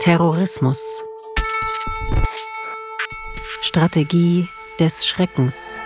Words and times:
Terrorismus. 0.00 1.04
Strategie 3.60 4.48
des 4.78 5.06
Schreckens. 5.06 5.78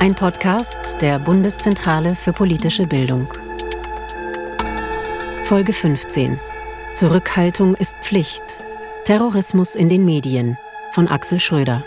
Ein 0.00 0.16
Podcast 0.16 1.00
der 1.02 1.20
Bundeszentrale 1.20 2.16
für 2.16 2.32
politische 2.32 2.88
Bildung. 2.88 3.32
Folge 5.44 5.72
15. 5.72 6.40
Zurückhaltung 6.94 7.76
ist 7.76 7.94
Pflicht. 8.02 8.42
Terrorismus 9.04 9.76
in 9.76 9.88
den 9.88 10.04
Medien 10.04 10.58
von 10.90 11.06
Axel 11.06 11.38
Schröder. 11.38 11.84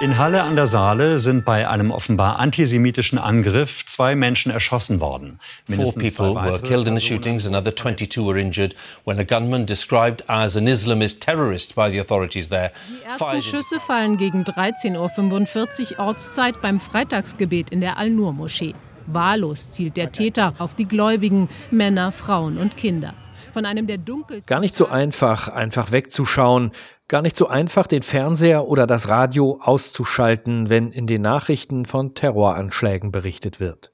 In 0.00 0.16
Halle 0.16 0.42
an 0.42 0.56
der 0.56 0.66
Saale 0.66 1.18
sind 1.18 1.44
bei 1.44 1.68
einem 1.68 1.90
offenbar 1.90 2.38
antisemitischen 2.38 3.18
Angriff 3.18 3.84
zwei 3.84 4.14
Menschen 4.14 4.50
erschossen 4.50 4.98
worden. 4.98 5.38
Four 5.70 5.92
people 5.92 6.34
were 6.34 6.58
killed 6.58 6.88
in 6.88 6.98
the 6.98 7.06
shootings, 7.06 7.46
another 7.46 7.76
22 7.76 8.24
were 8.24 8.40
injured 8.40 8.74
when 9.04 9.18
a 9.18 9.24
gunman 9.24 9.66
described 9.66 10.24
as 10.26 10.56
an 10.56 10.66
Islamist 10.66 11.20
terrorist 11.20 11.74
by 11.74 11.90
the 11.90 11.98
authorities 12.00 12.48
there. 12.48 12.72
Die 12.88 13.04
ersten 13.04 13.42
Schüsse 13.42 13.78
fallen 13.78 14.16
gegen 14.16 14.44
13.45 14.44 15.92
Uhr 15.92 16.06
Ortszeit 16.06 16.62
beim 16.62 16.80
Freitagsgebet 16.80 17.68
in 17.68 17.82
der 17.82 17.98
Al-Nur-Moschee. 17.98 18.74
Wahllos 19.06 19.70
zielt 19.70 19.98
der 19.98 20.12
Täter 20.12 20.54
auf 20.58 20.74
die 20.74 20.88
Gläubigen, 20.88 21.50
Männer, 21.70 22.10
Frauen 22.10 22.56
und 22.56 22.78
Kinder. 22.78 23.12
Von 23.52 23.66
einem 23.66 23.86
der 23.86 23.98
dunkelsten 23.98 24.46
Gar 24.46 24.60
nicht 24.60 24.76
so 24.76 24.88
einfach, 24.88 25.48
einfach 25.48 25.92
wegzuschauen, 25.92 26.72
gar 27.10 27.22
nicht 27.22 27.36
so 27.36 27.48
einfach, 27.48 27.88
den 27.88 28.02
Fernseher 28.02 28.66
oder 28.66 28.86
das 28.86 29.08
Radio 29.08 29.58
auszuschalten, 29.60 30.70
wenn 30.70 30.92
in 30.92 31.08
den 31.08 31.22
Nachrichten 31.22 31.84
von 31.84 32.14
Terroranschlägen 32.14 33.10
berichtet 33.10 33.58
wird. 33.58 33.92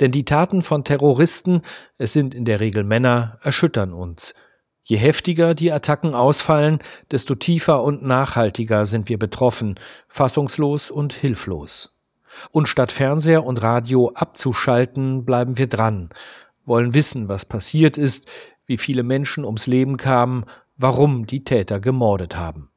Denn 0.00 0.10
die 0.10 0.24
Taten 0.24 0.62
von 0.62 0.82
Terroristen, 0.82 1.62
es 1.96 2.12
sind 2.12 2.34
in 2.34 2.44
der 2.44 2.58
Regel 2.58 2.82
Männer, 2.82 3.38
erschüttern 3.42 3.92
uns. 3.92 4.34
Je 4.82 4.96
heftiger 4.96 5.54
die 5.54 5.70
Attacken 5.70 6.14
ausfallen, 6.14 6.80
desto 7.12 7.36
tiefer 7.36 7.84
und 7.84 8.02
nachhaltiger 8.02 8.84
sind 8.84 9.08
wir 9.08 9.18
betroffen, 9.18 9.78
fassungslos 10.08 10.90
und 10.90 11.12
hilflos. 11.12 12.00
Und 12.50 12.68
statt 12.68 12.90
Fernseher 12.90 13.44
und 13.44 13.62
Radio 13.62 14.10
abzuschalten, 14.14 15.24
bleiben 15.24 15.56
wir 15.56 15.68
dran, 15.68 16.08
wollen 16.64 16.94
wissen, 16.94 17.28
was 17.28 17.44
passiert 17.44 17.96
ist, 17.96 18.26
wie 18.66 18.76
viele 18.76 19.04
Menschen 19.04 19.44
ums 19.44 19.68
Leben 19.68 19.96
kamen, 19.96 20.46
warum 20.80 21.26
die 21.26 21.44
Täter 21.44 21.78
gemordet 21.78 22.36
haben. 22.36 22.70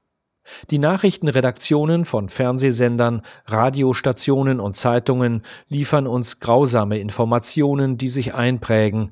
Die 0.69 0.77
Nachrichtenredaktionen 0.77 2.03
von 2.03 2.27
Fernsehsendern, 2.27 3.21
Radiostationen 3.45 4.59
und 4.59 4.75
Zeitungen 4.75 5.41
liefern 5.69 6.05
uns 6.05 6.39
grausame 6.39 6.97
Informationen, 6.99 7.97
die 7.97 8.09
sich 8.09 8.33
einprägen, 8.33 9.11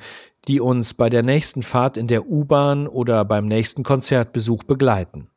die 0.49 0.59
uns 0.59 0.93
bei 0.93 1.09
der 1.09 1.23
nächsten 1.23 1.63
Fahrt 1.63 1.95
in 1.95 2.07
der 2.07 2.27
U-Bahn 2.27 2.85
oder 2.87 3.23
beim 3.23 3.47
nächsten 3.47 3.83
Konzertbesuch 3.83 4.63
begleiten. 4.63 5.29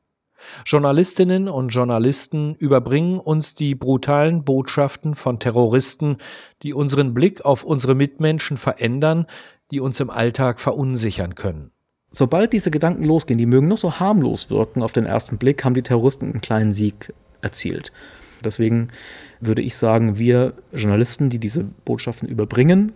Journalistinnen 0.66 1.48
und 1.48 1.68
Journalisten 1.68 2.54
überbringen 2.56 3.18
uns 3.18 3.54
die 3.54 3.74
brutalen 3.74 4.44
Botschaften 4.44 5.14
von 5.14 5.38
Terroristen, 5.38 6.16
die 6.62 6.74
unseren 6.74 7.14
Blick 7.14 7.44
auf 7.44 7.64
unsere 7.64 7.94
Mitmenschen 7.94 8.56
verändern, 8.56 9.26
die 9.70 9.80
uns 9.80 10.00
im 10.00 10.10
Alltag 10.10 10.60
verunsichern 10.60 11.34
können. 11.34 11.73
Sobald 12.16 12.52
diese 12.52 12.70
Gedanken 12.70 13.04
losgehen, 13.04 13.38
die 13.38 13.46
mögen 13.46 13.66
noch 13.66 13.76
so 13.76 13.98
harmlos 13.98 14.48
wirken 14.48 14.84
auf 14.84 14.92
den 14.92 15.04
ersten 15.04 15.36
Blick, 15.36 15.64
haben 15.64 15.74
die 15.74 15.82
Terroristen 15.82 16.30
einen 16.30 16.40
kleinen 16.40 16.72
Sieg 16.72 17.12
erzielt. 17.42 17.90
Deswegen 18.44 18.88
würde 19.40 19.62
ich 19.62 19.76
sagen, 19.76 20.16
wir 20.16 20.54
Journalisten, 20.72 21.28
die 21.28 21.40
diese 21.40 21.64
Botschaften 21.64 22.28
überbringen, 22.28 22.92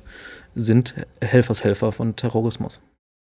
sind 0.54 0.94
Helfershelfer 1.20 1.90
von 1.90 2.14
Terrorismus. 2.14 2.80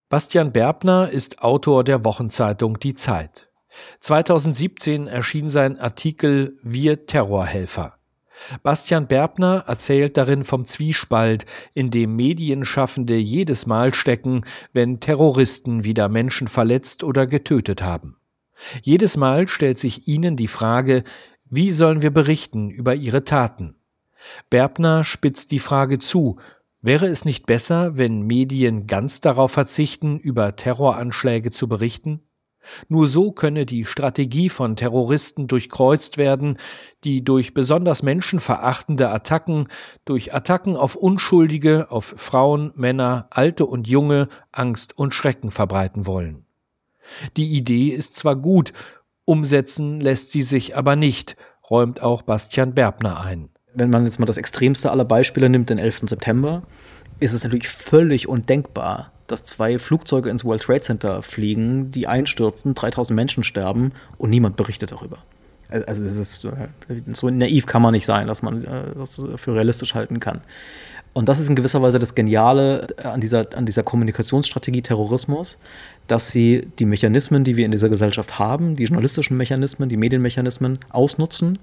Bastian 0.09 0.51
Berbner 0.51 1.09
ist 1.11 1.43
Autor 1.43 1.83
der 1.83 2.03
Wochenzeitung 2.03 2.79
Die 2.79 2.95
Zeit. 2.95 3.49
2017 3.99 5.05
erschien 5.05 5.49
sein 5.49 5.77
Artikel 5.77 6.57
Wir 6.63 7.05
Terrorhelfer. 7.05 7.99
Bastian 8.61 9.07
Berbner 9.07 9.63
erzählt 9.67 10.17
darin 10.17 10.43
vom 10.43 10.65
Zwiespalt, 10.65 11.45
in 11.73 11.91
dem 11.91 12.15
Medienschaffende 12.15 13.15
jedes 13.15 13.65
Mal 13.65 13.93
stecken, 13.93 14.43
wenn 14.73 14.99
Terroristen 14.99 15.83
wieder 15.83 16.09
Menschen 16.09 16.47
verletzt 16.47 17.03
oder 17.03 17.27
getötet 17.27 17.81
haben. 17.81 18.17
Jedes 18.81 19.17
Mal 19.17 19.47
stellt 19.47 19.79
sich 19.79 20.07
ihnen 20.07 20.35
die 20.35 20.47
Frage, 20.47 21.03
wie 21.49 21.71
sollen 21.71 22.01
wir 22.01 22.11
berichten 22.11 22.69
über 22.69 22.95
ihre 22.95 23.23
Taten? 23.23 23.75
Berbner 24.49 25.03
spitzt 25.03 25.51
die 25.51 25.59
Frage 25.59 25.99
zu, 25.99 26.39
wäre 26.81 27.07
es 27.07 27.25
nicht 27.25 27.45
besser, 27.45 27.97
wenn 27.97 28.21
Medien 28.21 28.87
ganz 28.87 29.21
darauf 29.21 29.51
verzichten, 29.51 30.17
über 30.19 30.55
Terroranschläge 30.55 31.51
zu 31.51 31.67
berichten? 31.67 32.21
Nur 32.87 33.07
so 33.07 33.31
könne 33.31 33.65
die 33.65 33.85
Strategie 33.85 34.49
von 34.49 34.75
Terroristen 34.75 35.47
durchkreuzt 35.47 36.17
werden, 36.17 36.57
die 37.03 37.23
durch 37.23 37.53
besonders 37.53 38.03
menschenverachtende 38.03 39.09
Attacken, 39.09 39.67
durch 40.05 40.33
Attacken 40.33 40.75
auf 40.75 40.95
Unschuldige, 40.95 41.91
auf 41.91 42.13
Frauen, 42.17 42.71
Männer, 42.75 43.27
Alte 43.29 43.65
und 43.65 43.87
Junge 43.87 44.27
Angst 44.51 44.97
und 44.97 45.13
Schrecken 45.13 45.51
verbreiten 45.51 46.05
wollen. 46.05 46.45
Die 47.37 47.55
Idee 47.55 47.89
ist 47.89 48.15
zwar 48.15 48.35
gut, 48.35 48.73
umsetzen 49.25 49.99
lässt 49.99 50.31
sie 50.31 50.43
sich 50.43 50.75
aber 50.75 50.95
nicht, 50.95 51.35
räumt 51.69 52.01
auch 52.01 52.21
Bastian 52.21 52.73
Berbner 52.73 53.21
ein. 53.21 53.49
Wenn 53.73 53.89
man 53.89 54.05
jetzt 54.05 54.19
mal 54.19 54.25
das 54.25 54.37
extremste 54.37 54.91
aller 54.91 55.05
Beispiele 55.05 55.49
nimmt, 55.49 55.69
den 55.69 55.79
11. 55.79 56.03
September, 56.05 56.63
ist 57.19 57.33
es 57.33 57.43
natürlich 57.43 57.67
völlig 57.67 58.27
undenkbar, 58.27 59.12
dass 59.27 59.43
zwei 59.43 59.79
Flugzeuge 59.79 60.29
ins 60.29 60.43
World 60.43 60.61
Trade 60.63 60.81
Center 60.81 61.21
fliegen, 61.21 61.91
die 61.91 62.07
einstürzen, 62.07 62.75
3000 62.75 63.15
Menschen 63.15 63.43
sterben 63.43 63.91
und 64.17 64.29
niemand 64.29 64.55
berichtet 64.55 64.91
darüber. 64.91 65.19
Also 65.69 66.03
es 66.03 66.17
ist 66.17 66.45
äh, 66.45 66.51
so 67.13 67.29
naiv 67.29 67.65
kann 67.65 67.81
man 67.81 67.93
nicht 67.93 68.05
sein, 68.05 68.27
dass 68.27 68.43
man 68.43 68.63
äh, 68.63 68.83
das 68.95 69.19
für 69.37 69.55
realistisch 69.55 69.95
halten 69.95 70.19
kann. 70.19 70.41
Und 71.13 71.29
das 71.29 71.39
ist 71.39 71.47
in 71.47 71.55
gewisser 71.55 71.81
Weise 71.81 71.99
das 71.99 72.15
Geniale 72.15 72.87
an 73.03 73.21
dieser, 73.21 73.55
an 73.55 73.65
dieser 73.65 73.83
Kommunikationsstrategie 73.83 74.81
Terrorismus, 74.81 75.59
dass 76.07 76.31
sie 76.31 76.67
die 76.79 76.85
Mechanismen, 76.85 77.43
die 77.43 77.55
wir 77.55 77.65
in 77.65 77.71
dieser 77.71 77.89
Gesellschaft 77.89 78.39
haben, 78.39 78.75
die 78.75 78.83
journalistischen 78.83 79.37
Mechanismen, 79.37 79.89
die 79.89 79.97
Medienmechanismen 79.97 80.79
ausnutzen, 80.89 81.59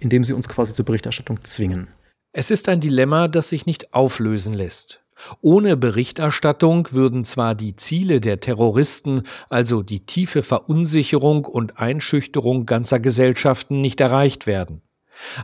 indem 0.00 0.24
sie 0.24 0.32
uns 0.32 0.48
quasi 0.48 0.72
zur 0.72 0.84
Berichterstattung 0.84 1.42
zwingen. 1.44 1.88
Es 2.32 2.50
ist 2.50 2.68
ein 2.68 2.80
Dilemma, 2.80 3.28
das 3.28 3.48
sich 3.48 3.66
nicht 3.66 3.94
auflösen 3.94 4.54
lässt. 4.54 5.00
Ohne 5.40 5.76
Berichterstattung 5.76 6.88
würden 6.92 7.24
zwar 7.24 7.54
die 7.54 7.76
Ziele 7.76 8.20
der 8.20 8.40
Terroristen, 8.40 9.22
also 9.48 9.82
die 9.82 10.06
tiefe 10.06 10.42
Verunsicherung 10.42 11.44
und 11.44 11.78
Einschüchterung 11.78 12.66
ganzer 12.66 13.00
Gesellschaften, 13.00 13.80
nicht 13.80 14.00
erreicht 14.00 14.46
werden. 14.46 14.82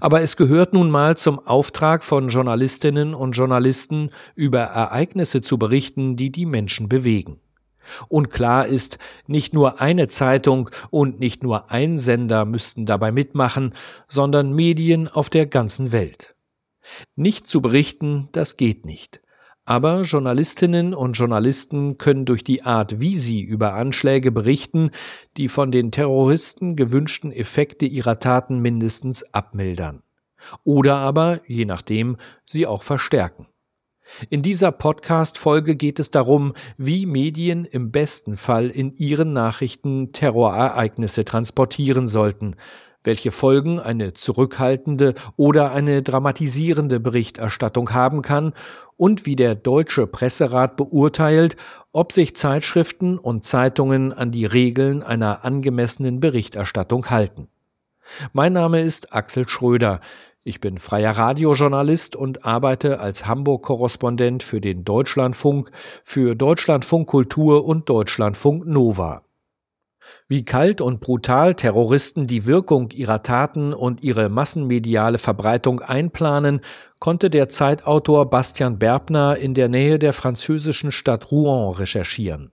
Aber 0.00 0.22
es 0.22 0.36
gehört 0.36 0.72
nun 0.72 0.90
mal 0.90 1.16
zum 1.16 1.38
Auftrag 1.38 2.04
von 2.04 2.28
Journalistinnen 2.28 3.14
und 3.14 3.32
Journalisten, 3.32 4.10
über 4.34 4.60
Ereignisse 4.60 5.42
zu 5.42 5.58
berichten, 5.58 6.16
die 6.16 6.32
die 6.32 6.46
Menschen 6.46 6.88
bewegen. 6.88 7.40
Und 8.08 8.30
klar 8.30 8.66
ist, 8.66 8.98
nicht 9.26 9.54
nur 9.54 9.80
eine 9.80 10.08
Zeitung 10.08 10.70
und 10.90 11.20
nicht 11.20 11.42
nur 11.42 11.70
ein 11.70 11.98
Sender 11.98 12.44
müssten 12.44 12.86
dabei 12.86 13.12
mitmachen, 13.12 13.74
sondern 14.08 14.52
Medien 14.54 15.08
auf 15.08 15.30
der 15.30 15.46
ganzen 15.46 15.92
Welt. 15.92 16.34
Nicht 17.14 17.48
zu 17.48 17.60
berichten, 17.60 18.28
das 18.32 18.56
geht 18.56 18.86
nicht. 18.86 19.20
Aber 19.68 20.02
Journalistinnen 20.02 20.94
und 20.94 21.14
Journalisten 21.14 21.98
können 21.98 22.24
durch 22.24 22.44
die 22.44 22.62
Art, 22.62 23.00
wie 23.00 23.16
sie 23.16 23.42
über 23.42 23.74
Anschläge 23.74 24.30
berichten, 24.30 24.90
die 25.36 25.48
von 25.48 25.72
den 25.72 25.90
Terroristen 25.90 26.76
gewünschten 26.76 27.32
Effekte 27.32 27.84
ihrer 27.84 28.20
Taten 28.20 28.60
mindestens 28.60 29.24
abmildern. 29.34 30.04
Oder 30.62 30.96
aber, 30.98 31.40
je 31.48 31.64
nachdem, 31.64 32.16
sie 32.44 32.64
auch 32.64 32.84
verstärken. 32.84 33.48
In 34.30 34.42
dieser 34.42 34.70
Podcast-Folge 34.70 35.74
geht 35.74 35.98
es 35.98 36.12
darum, 36.12 36.52
wie 36.76 37.04
Medien 37.06 37.64
im 37.64 37.90
besten 37.90 38.36
Fall 38.36 38.68
in 38.70 38.94
ihren 38.94 39.32
Nachrichten 39.32 40.12
Terrorereignisse 40.12 41.24
transportieren 41.24 42.06
sollten, 42.06 42.54
welche 43.06 43.30
Folgen 43.30 43.80
eine 43.80 44.12
zurückhaltende 44.12 45.14
oder 45.36 45.72
eine 45.72 46.02
dramatisierende 46.02 47.00
Berichterstattung 47.00 47.94
haben 47.94 48.20
kann 48.22 48.52
und 48.96 49.26
wie 49.26 49.36
der 49.36 49.54
Deutsche 49.54 50.06
Presserat 50.06 50.76
beurteilt, 50.76 51.56
ob 51.92 52.12
sich 52.12 52.36
Zeitschriften 52.36 53.18
und 53.18 53.44
Zeitungen 53.44 54.12
an 54.12 54.30
die 54.30 54.46
Regeln 54.46 55.02
einer 55.02 55.44
angemessenen 55.44 56.20
Berichterstattung 56.20 57.10
halten. 57.10 57.48
Mein 58.32 58.52
Name 58.52 58.82
ist 58.82 59.14
Axel 59.14 59.48
Schröder. 59.48 60.00
Ich 60.44 60.60
bin 60.60 60.78
freier 60.78 61.10
Radiojournalist 61.10 62.14
und 62.14 62.44
arbeite 62.44 63.00
als 63.00 63.26
Hamburg-Korrespondent 63.26 64.44
für 64.44 64.60
den 64.60 64.84
Deutschlandfunk, 64.84 65.70
für 66.04 66.36
Deutschlandfunk 66.36 67.08
Kultur 67.08 67.64
und 67.64 67.88
Deutschlandfunk 67.88 68.64
Nova. 68.64 69.25
Wie 70.28 70.44
kalt 70.44 70.80
und 70.80 71.00
brutal 71.00 71.54
Terroristen 71.54 72.26
die 72.26 72.46
Wirkung 72.46 72.90
ihrer 72.90 73.22
Taten 73.22 73.72
und 73.72 74.02
ihre 74.02 74.28
massenmediale 74.28 75.18
Verbreitung 75.18 75.80
einplanen, 75.80 76.60
konnte 76.98 77.30
der 77.30 77.48
Zeitautor 77.48 78.28
Bastian 78.28 78.78
Berbner 78.78 79.36
in 79.36 79.54
der 79.54 79.68
Nähe 79.68 79.98
der 79.98 80.12
französischen 80.12 80.92
Stadt 80.92 81.30
Rouen 81.30 81.74
recherchieren. 81.74 82.52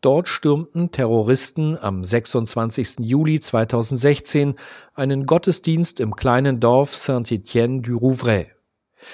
Dort 0.00 0.28
stürmten 0.28 0.90
Terroristen 0.90 1.78
am 1.78 2.04
26. 2.04 2.96
Juli 3.00 3.40
2016 3.40 4.54
einen 4.94 5.26
Gottesdienst 5.26 6.00
im 6.00 6.16
kleinen 6.16 6.60
Dorf 6.60 6.94
Saint-Étienne-du-Rouvray. 6.94 8.46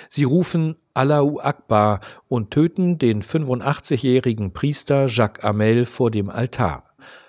Sie 0.08 0.24
rufen 0.24 0.76
Allahu 0.94 1.40
Akbar 1.40 2.00
und 2.28 2.50
töten 2.50 2.98
den 2.98 3.22
85-jährigen 3.22 4.52
Priester 4.52 5.06
Jacques 5.08 5.44
Amel 5.44 5.84
vor 5.84 6.10
dem 6.10 6.30
Altar. 6.30 6.83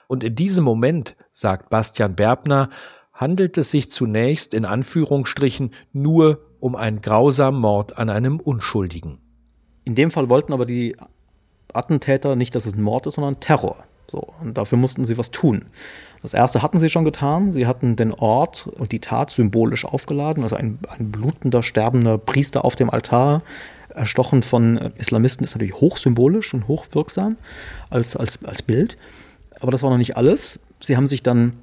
Und 0.07 0.23
in 0.23 0.35
diesem 0.35 0.63
Moment, 0.63 1.15
sagt 1.31 1.69
Bastian 1.69 2.15
Berbner, 2.15 2.69
handelt 3.13 3.57
es 3.57 3.71
sich 3.71 3.89
zunächst 3.89 4.53
in 4.53 4.65
Anführungsstrichen 4.65 5.71
nur 5.93 6.41
um 6.59 6.75
einen 6.75 7.01
grausamen 7.01 7.59
Mord 7.59 7.97
an 7.97 8.09
einem 8.09 8.39
Unschuldigen. 8.39 9.19
In 9.83 9.95
dem 9.95 10.11
Fall 10.11 10.29
wollten 10.29 10.53
aber 10.53 10.65
die 10.65 10.95
Attentäter 11.73 12.35
nicht, 12.35 12.55
dass 12.55 12.65
es 12.65 12.73
ein 12.73 12.81
Mord 12.81 13.07
ist, 13.07 13.15
sondern 13.15 13.39
Terror. 13.39 13.83
So, 14.07 14.27
und 14.41 14.57
dafür 14.57 14.77
mussten 14.77 15.05
sie 15.05 15.17
was 15.17 15.31
tun. 15.31 15.65
Das 16.21 16.33
erste 16.33 16.61
hatten 16.61 16.79
sie 16.79 16.89
schon 16.89 17.05
getan. 17.05 17.51
Sie 17.51 17.67
hatten 17.67 17.95
den 17.95 18.13
Ort 18.13 18.67
und 18.67 18.91
die 18.91 18.99
Tat 18.99 19.31
symbolisch 19.31 19.85
aufgeladen. 19.85 20.43
Also 20.43 20.55
ein, 20.55 20.79
ein 20.87 21.11
blutender, 21.11 21.63
sterbender 21.63 22.17
Priester 22.17 22.65
auf 22.65 22.75
dem 22.75 22.89
Altar, 22.89 23.41
erstochen 23.89 24.43
von 24.43 24.77
Islamisten, 24.97 25.43
ist 25.43 25.55
natürlich 25.55 25.75
hochsymbolisch 25.75 26.53
und 26.53 26.67
hochwirksam 26.67 27.37
als, 27.89 28.15
als, 28.15 28.43
als 28.43 28.61
Bild. 28.61 28.97
Aber 29.65 29.71
das 29.71 29.81
war 29.81 29.89
noch 29.89 29.97
nicht 29.97 30.15
alles. 30.15 30.59
Sie 30.79 30.95
haben 30.95 31.07
sich 31.07 31.23
dann 31.23 31.53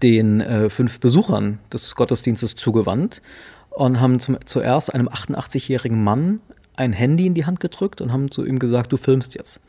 den 0.00 0.40
äh, 0.40 0.70
fünf 0.70 1.00
Besuchern 1.00 1.58
des 1.72 1.96
Gottesdienstes 1.96 2.54
zugewandt 2.54 3.20
und 3.70 4.00
haben 4.00 4.20
zum, 4.20 4.38
zuerst 4.44 4.94
einem 4.94 5.08
88-jährigen 5.08 6.04
Mann 6.04 6.38
ein 6.76 6.92
Handy 6.92 7.26
in 7.26 7.34
die 7.34 7.44
Hand 7.44 7.58
gedrückt 7.58 8.00
und 8.00 8.12
haben 8.12 8.30
zu 8.30 8.46
ihm 8.46 8.60
gesagt, 8.60 8.92
du 8.92 8.96
filmst 8.96 9.34
jetzt. 9.34 9.60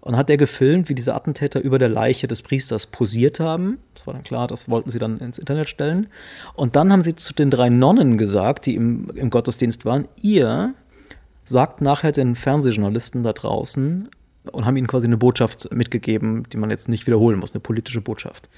Und 0.00 0.16
hat 0.16 0.30
er 0.30 0.36
gefilmt, 0.36 0.88
wie 0.88 0.94
diese 0.94 1.12
Attentäter 1.12 1.60
über 1.60 1.80
der 1.80 1.88
Leiche 1.88 2.28
des 2.28 2.40
Priesters 2.40 2.86
posiert 2.86 3.40
haben. 3.40 3.78
Das 3.94 4.06
war 4.06 4.14
dann 4.14 4.22
klar, 4.22 4.46
das 4.46 4.68
wollten 4.68 4.90
sie 4.90 5.00
dann 5.00 5.18
ins 5.18 5.38
Internet 5.38 5.70
stellen. 5.70 6.06
Und 6.54 6.76
dann 6.76 6.92
haben 6.92 7.02
sie 7.02 7.16
zu 7.16 7.34
den 7.34 7.50
drei 7.50 7.68
Nonnen 7.68 8.16
gesagt, 8.16 8.66
die 8.66 8.76
im, 8.76 9.10
im 9.16 9.28
Gottesdienst 9.28 9.84
waren, 9.84 10.06
ihr 10.20 10.74
sagt 11.44 11.80
nachher 11.80 12.12
den 12.12 12.36
Fernsehjournalisten 12.36 13.24
da 13.24 13.32
draußen 13.32 14.08
und 14.50 14.66
haben 14.66 14.76
ihnen 14.76 14.86
quasi 14.86 15.06
eine 15.06 15.16
Botschaft 15.16 15.72
mitgegeben, 15.72 16.44
die 16.52 16.56
man 16.56 16.70
jetzt 16.70 16.88
nicht 16.88 17.06
wiederholen 17.06 17.38
muss, 17.38 17.52
eine 17.52 17.60
politische 17.60 18.00
Botschaft. 18.00 18.48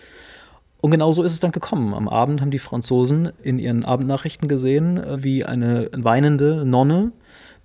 Und 0.81 0.91
genau 0.91 1.13
so 1.13 1.23
ist 1.23 1.33
es 1.33 1.41
dann 1.41 1.53
gekommen. 1.53 1.95
Am 1.95 2.09
Abend 2.09 2.41
haben 2.41 2.51
die 2.51 2.59
Franzosen 2.59 3.33
in 3.43 3.59
ihren 3.59 3.85
Abendnachrichten 3.85 4.49
gesehen, 4.49 5.03
wie 5.17 5.45
eine 5.45 5.91
weinende 5.93 6.65
Nonne 6.67 7.13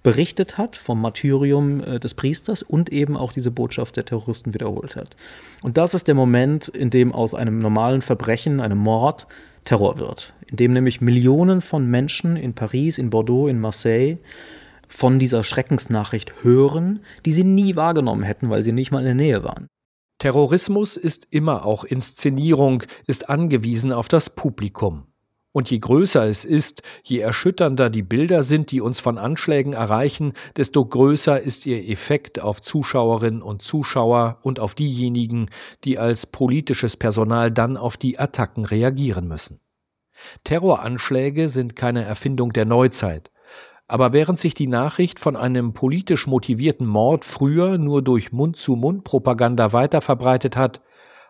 berichtet 0.04 0.57
hat 0.57 0.77
vom 0.77 1.01
Martyrium 1.01 1.83
äh, 1.83 2.00
des 2.00 2.13
Priesters 2.13 2.63
und 2.63 2.89
eben 2.92 3.18
auch 3.18 3.33
diese 3.33 3.51
Botschaft 3.51 3.98
der 3.98 4.06
Terroristen 4.06 4.54
wiederholt 4.54 4.95
hat. 4.95 5.15
Und 5.62 5.77
das 5.77 5.94
ist 5.94 6.07
der 6.07 6.15
Moment, 6.15 6.69
in 6.69 6.89
dem 6.89 7.12
aus 7.12 7.33
einem 7.33 7.60
normalen 7.60 8.01
Verbrechen, 8.01 8.62
einem 8.62 8.77
Mord, 8.77 9.27
Terror 9.65 10.00
wird. 10.00 10.33
In 10.48 10.56
dem 10.56 10.74
nämlich 10.74 11.01
Millionen 11.01 11.60
von 11.60 11.86
Menschen 11.86 12.38
in 12.38 12.54
Paris, 12.54 12.98
in 12.98 13.10
Bordeaux, 13.10 13.50
in 13.50 13.60
Marseille 13.60 14.18
von 14.89 15.19
dieser 15.19 15.45
Schreckensnachricht 15.45 16.44
hören, 16.44 17.06
die 17.25 17.31
sie 17.31 17.45
nie 17.45 17.77
wahrgenommen 17.77 18.24
hätten, 18.24 18.50
weil 18.50 18.63
sie 18.63 18.74
nicht 18.74 18.91
mal 18.91 19.00
in 19.00 19.06
der 19.06 19.15
Nähe 19.15 19.44
waren. 19.45 19.68
Terrorismus 20.18 20.97
ist 20.97 21.27
immer 21.30 21.65
auch 21.65 21.86
Inszenierung, 21.86 22.83
ist 23.07 23.30
angewiesen 23.30 23.94
auf 23.94 24.09
das 24.09 24.30
Publikum. 24.30 25.06
Und 25.51 25.71
je 25.71 25.80
größer 25.80 26.27
es 26.27 26.45
ist, 26.45 26.83
je 27.03 27.19
erschütternder 27.19 27.89
die 27.89 28.03
Bilder 28.03 28.44
sind, 28.44 28.71
die 28.71 28.81
uns 28.81 29.00
von 29.00 29.18
Anschlägen 29.18 29.74
erreichen, 29.74 30.33
desto 30.57 30.86
größer 30.86 31.39
ist 31.39 31.65
ihr 31.65 31.89
Effekt 31.89 32.39
auf 32.39 32.62
Zuschauerinnen 32.62 33.41
und 33.41 33.63
Zuschauer 33.63 34.38
und 34.44 34.59
auf 34.59 34.75
diejenigen, 34.75 35.50
die 35.86 35.97
als 35.97 36.27
politisches 36.27 36.97
Personal 36.97 37.50
dann 37.50 37.77
auf 37.77 37.97
die 37.97 38.19
Attacken 38.19 38.65
reagieren 38.65 39.27
müssen. 39.27 39.59
Terroranschläge 40.44 41.50
sind 41.50 41.75
keine 41.75 42.03
Erfindung 42.03 42.53
der 42.53 42.65
Neuzeit. 42.65 43.31
Aber 43.89 44.13
während 44.13 44.39
sich 44.39 44.53
die 44.53 44.68
Nachricht 44.68 45.19
von 45.19 45.36
einem 45.36 45.74
politisch 45.74 46.27
motivierten 46.27 46.86
Mord 46.86 47.25
früher 47.25 47.80
nur 47.80 48.03
durch 48.03 48.31
Mund-zu-Mund-Propaganda 48.31 49.74
weiterverbreitet 49.74 50.56
hat, 50.56 50.81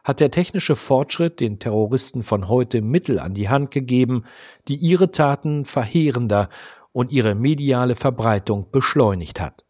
hat 0.03 0.19
der 0.19 0.29
technische 0.29 0.75
Fortschritt 0.75 1.39
den 1.39 1.59
Terroristen 1.59 2.21
von 2.21 2.49
heute 2.49 2.81
Mittel 2.81 3.17
an 3.19 3.33
die 3.33 3.47
Hand 3.47 3.71
gegeben, 3.71 4.23
die 4.67 4.75
ihre 4.75 5.11
Taten 5.11 5.63
verheerender 5.63 6.49
und 6.91 7.13
ihre 7.13 7.33
mediale 7.33 7.95
Verbreitung 7.95 8.67
beschleunigt 8.71 9.39
hat. 9.39 9.63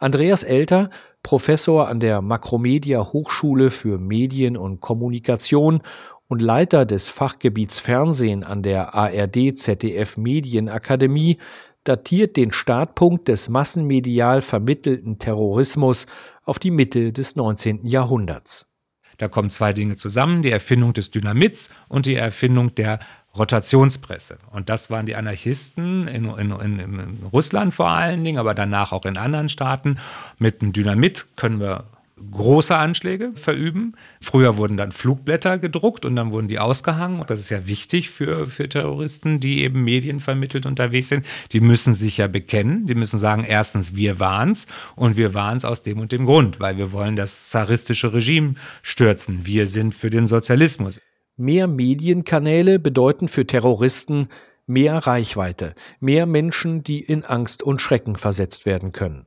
Andreas 0.00 0.42
Elter, 0.42 0.90
Professor 1.22 1.86
an 1.86 2.00
der 2.00 2.20
Makromedia 2.20 3.12
Hochschule 3.12 3.70
für 3.70 3.98
Medien 3.98 4.56
und 4.56 4.80
Kommunikation 4.80 5.82
und 6.26 6.42
Leiter 6.42 6.84
des 6.84 7.08
Fachgebiets 7.08 7.78
Fernsehen 7.78 8.42
an 8.42 8.62
der 8.62 8.94
ARD 8.94 9.56
ZDF 9.56 10.16
Medienakademie, 10.16 11.38
datiert 11.84 12.36
den 12.36 12.52
Startpunkt 12.52 13.28
des 13.28 13.48
massenmedial 13.48 14.42
vermittelten 14.42 15.18
Terrorismus 15.18 16.06
auf 16.44 16.58
die 16.58 16.70
Mitte 16.70 17.12
des 17.12 17.36
19. 17.36 17.86
Jahrhunderts. 17.86 18.72
Da 19.18 19.28
kommen 19.28 19.50
zwei 19.50 19.72
Dinge 19.72 19.96
zusammen, 19.96 20.42
die 20.42 20.50
Erfindung 20.50 20.94
des 20.94 21.10
Dynamits 21.10 21.70
und 21.88 22.06
die 22.06 22.16
Erfindung 22.16 22.74
der 22.74 22.98
Rotationspresse. 23.36 24.38
Und 24.50 24.68
das 24.68 24.90
waren 24.90 25.06
die 25.06 25.14
Anarchisten 25.14 26.06
in, 26.06 26.26
in, 26.26 26.50
in, 26.50 26.78
in, 26.78 27.18
Russland 27.32 27.72
vor 27.72 27.88
allen 27.88 28.24
Dingen, 28.24 28.38
aber 28.38 28.54
danach 28.54 28.92
auch 28.92 29.06
in 29.06 29.16
anderen 29.16 29.48
Staaten. 29.48 29.96
Mit 30.38 30.60
dem 30.60 30.72
Dynamit 30.72 31.26
können 31.36 31.60
wir 31.60 31.84
große 32.30 32.74
Anschläge 32.76 33.32
verüben. 33.34 33.94
Früher 34.20 34.56
wurden 34.56 34.76
dann 34.76 34.92
Flugblätter 34.92 35.58
gedruckt 35.58 36.04
und 36.04 36.16
dann 36.16 36.30
wurden 36.30 36.48
die 36.48 36.58
ausgehangen. 36.58 37.20
Und 37.20 37.30
das 37.30 37.40
ist 37.40 37.50
ja 37.50 37.66
wichtig 37.66 38.10
für, 38.10 38.46
für 38.46 38.68
Terroristen, 38.68 39.40
die 39.40 39.62
eben 39.62 39.84
medienvermittelt 39.84 40.66
unterwegs 40.66 41.08
sind. 41.08 41.26
Die 41.52 41.60
müssen 41.60 41.94
sich 41.94 42.18
ja 42.18 42.26
bekennen. 42.26 42.86
Die 42.86 42.94
müssen 42.94 43.18
sagen, 43.18 43.44
erstens, 43.44 43.94
wir 43.94 44.20
waren's 44.20 44.66
und 44.96 45.16
wir 45.16 45.34
waren's 45.34 45.64
aus 45.64 45.82
dem 45.82 45.98
und 45.98 46.12
dem 46.12 46.26
Grund, 46.26 46.60
weil 46.60 46.78
wir 46.78 46.92
wollen 46.92 47.16
das 47.16 47.50
zaristische 47.50 48.12
Regime 48.12 48.54
stürzen. 48.82 49.46
Wir 49.46 49.66
sind 49.66 49.94
für 49.94 50.10
den 50.10 50.26
Sozialismus. 50.26 51.00
Mehr 51.36 51.66
Medienkanäle 51.66 52.78
bedeuten 52.78 53.28
für 53.28 53.46
Terroristen 53.46 54.28
mehr 54.66 54.98
Reichweite, 54.98 55.74
mehr 56.00 56.26
Menschen, 56.26 56.82
die 56.82 57.00
in 57.00 57.24
Angst 57.24 57.62
und 57.62 57.80
Schrecken 57.80 58.16
versetzt 58.16 58.66
werden 58.66 58.92
können. 58.92 59.26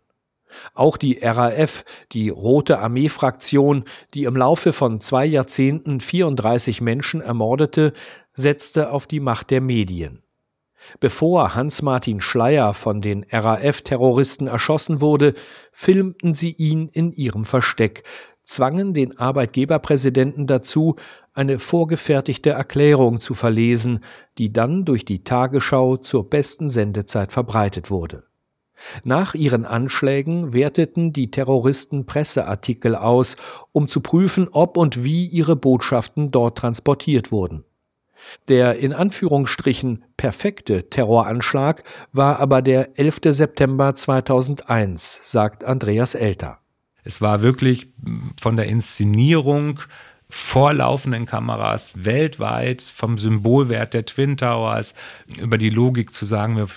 Auch 0.73 0.97
die 0.97 1.19
RAF, 1.21 1.85
die 2.11 2.29
Rote 2.29 2.79
Armee-Fraktion, 2.79 3.83
die 4.13 4.23
im 4.23 4.35
Laufe 4.35 4.73
von 4.73 5.01
zwei 5.01 5.25
Jahrzehnten 5.25 5.99
34 5.99 6.81
Menschen 6.81 7.21
ermordete, 7.21 7.93
setzte 8.33 8.91
auf 8.91 9.07
die 9.07 9.19
Macht 9.19 9.51
der 9.51 9.61
Medien. 9.61 10.21
Bevor 10.99 11.55
Hans-Martin 11.55 12.21
Schleyer 12.21 12.73
von 12.73 13.01
den 13.01 13.25
RAF-Terroristen 13.31 14.47
erschossen 14.47 15.01
wurde, 15.01 15.33
filmten 15.71 16.35
sie 16.35 16.51
ihn 16.51 16.87
in 16.87 17.11
ihrem 17.11 17.45
Versteck, 17.45 18.03
zwangen 18.43 18.93
den 18.93 19.17
Arbeitgeberpräsidenten 19.17 20.47
dazu, 20.47 20.95
eine 21.33 21.59
vorgefertigte 21.59 22.51
Erklärung 22.51 23.19
zu 23.19 23.33
verlesen, 23.33 23.99
die 24.37 24.53
dann 24.53 24.85
durch 24.85 25.03
die 25.03 25.23
Tagesschau 25.23 25.97
zur 25.97 26.29
besten 26.29 26.69
Sendezeit 26.69 27.31
verbreitet 27.31 27.89
wurde. 27.89 28.23
Nach 29.03 29.33
ihren 29.33 29.65
Anschlägen 29.65 30.53
werteten 30.53 31.13
die 31.13 31.31
Terroristen 31.31 32.05
Presseartikel 32.05 32.95
aus, 32.95 33.37
um 33.71 33.87
zu 33.87 34.01
prüfen, 34.01 34.47
ob 34.51 34.77
und 34.77 35.03
wie 35.03 35.25
ihre 35.25 35.55
Botschaften 35.55 36.31
dort 36.31 36.57
transportiert 36.57 37.31
wurden. 37.31 37.63
Der 38.47 38.77
in 38.79 38.93
Anführungsstrichen 38.93 40.03
perfekte 40.17 40.89
Terroranschlag 40.89 41.83
war 42.11 42.39
aber 42.39 42.61
der 42.61 42.97
11. 42.97 43.19
September 43.25 43.93
2001, 43.93 45.31
sagt 45.31 45.63
Andreas 45.63 46.15
Elter. 46.15 46.59
Es 47.03 47.21
war 47.21 47.43
wirklich 47.43 47.93
von 48.41 48.55
der 48.55 48.65
Inszenierung 48.65 49.79
vorlaufenden 50.29 51.25
Kameras 51.25 51.93
weltweit, 51.95 52.81
vom 52.81 53.17
Symbolwert 53.17 53.93
der 53.93 54.05
Twin 54.05 54.37
Towers 54.37 54.95
über 55.37 55.57
die 55.57 55.69
Logik 55.69 56.13
zu 56.13 56.25
sagen, 56.25 56.57
wir 56.57 56.67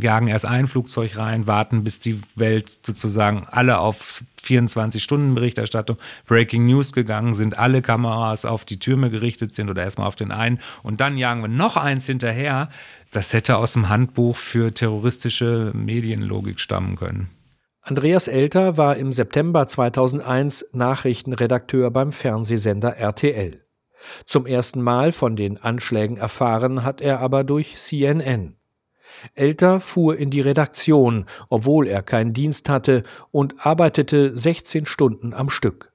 jagen 0.00 0.28
erst 0.28 0.46
ein 0.46 0.68
Flugzeug 0.68 1.16
rein, 1.16 1.46
warten, 1.46 1.82
bis 1.82 1.98
die 1.98 2.20
Welt 2.36 2.70
sozusagen 2.86 3.46
alle 3.50 3.78
auf 3.78 4.22
24-Stunden-Berichterstattung, 4.42 5.96
Breaking 6.26 6.66
News 6.66 6.92
gegangen 6.92 7.34
sind, 7.34 7.58
alle 7.58 7.82
Kameras 7.82 8.44
auf 8.44 8.64
die 8.64 8.78
Türme 8.78 9.10
gerichtet 9.10 9.54
sind 9.54 9.68
oder 9.68 9.82
erstmal 9.82 10.06
auf 10.06 10.16
den 10.16 10.30
einen 10.30 10.60
und 10.82 11.00
dann 11.00 11.18
jagen 11.18 11.42
wir 11.42 11.48
noch 11.48 11.76
eins 11.76 12.06
hinterher. 12.06 12.70
Das 13.10 13.32
hätte 13.34 13.58
aus 13.58 13.74
dem 13.74 13.88
Handbuch 13.88 14.36
für 14.36 14.72
terroristische 14.72 15.72
Medienlogik 15.74 16.60
stammen 16.60 16.96
können. 16.96 17.28
Andreas 17.84 18.28
Elter 18.28 18.76
war 18.76 18.96
im 18.96 19.12
September 19.12 19.66
2001 19.66 20.66
Nachrichtenredakteur 20.72 21.90
beim 21.90 22.12
Fernsehsender 22.12 22.96
RTL. 22.96 23.60
Zum 24.24 24.46
ersten 24.46 24.80
Mal 24.80 25.10
von 25.10 25.34
den 25.34 25.60
Anschlägen 25.60 26.16
erfahren 26.16 26.84
hat 26.84 27.00
er 27.00 27.18
aber 27.18 27.42
durch 27.42 27.76
CNN. 27.76 28.54
Elter 29.34 29.80
fuhr 29.80 30.16
in 30.16 30.30
die 30.30 30.40
Redaktion, 30.40 31.26
obwohl 31.48 31.88
er 31.88 32.02
keinen 32.02 32.32
Dienst 32.32 32.68
hatte, 32.68 33.02
und 33.32 33.66
arbeitete 33.66 34.36
16 34.36 34.86
Stunden 34.86 35.34
am 35.34 35.50
Stück. 35.50 35.92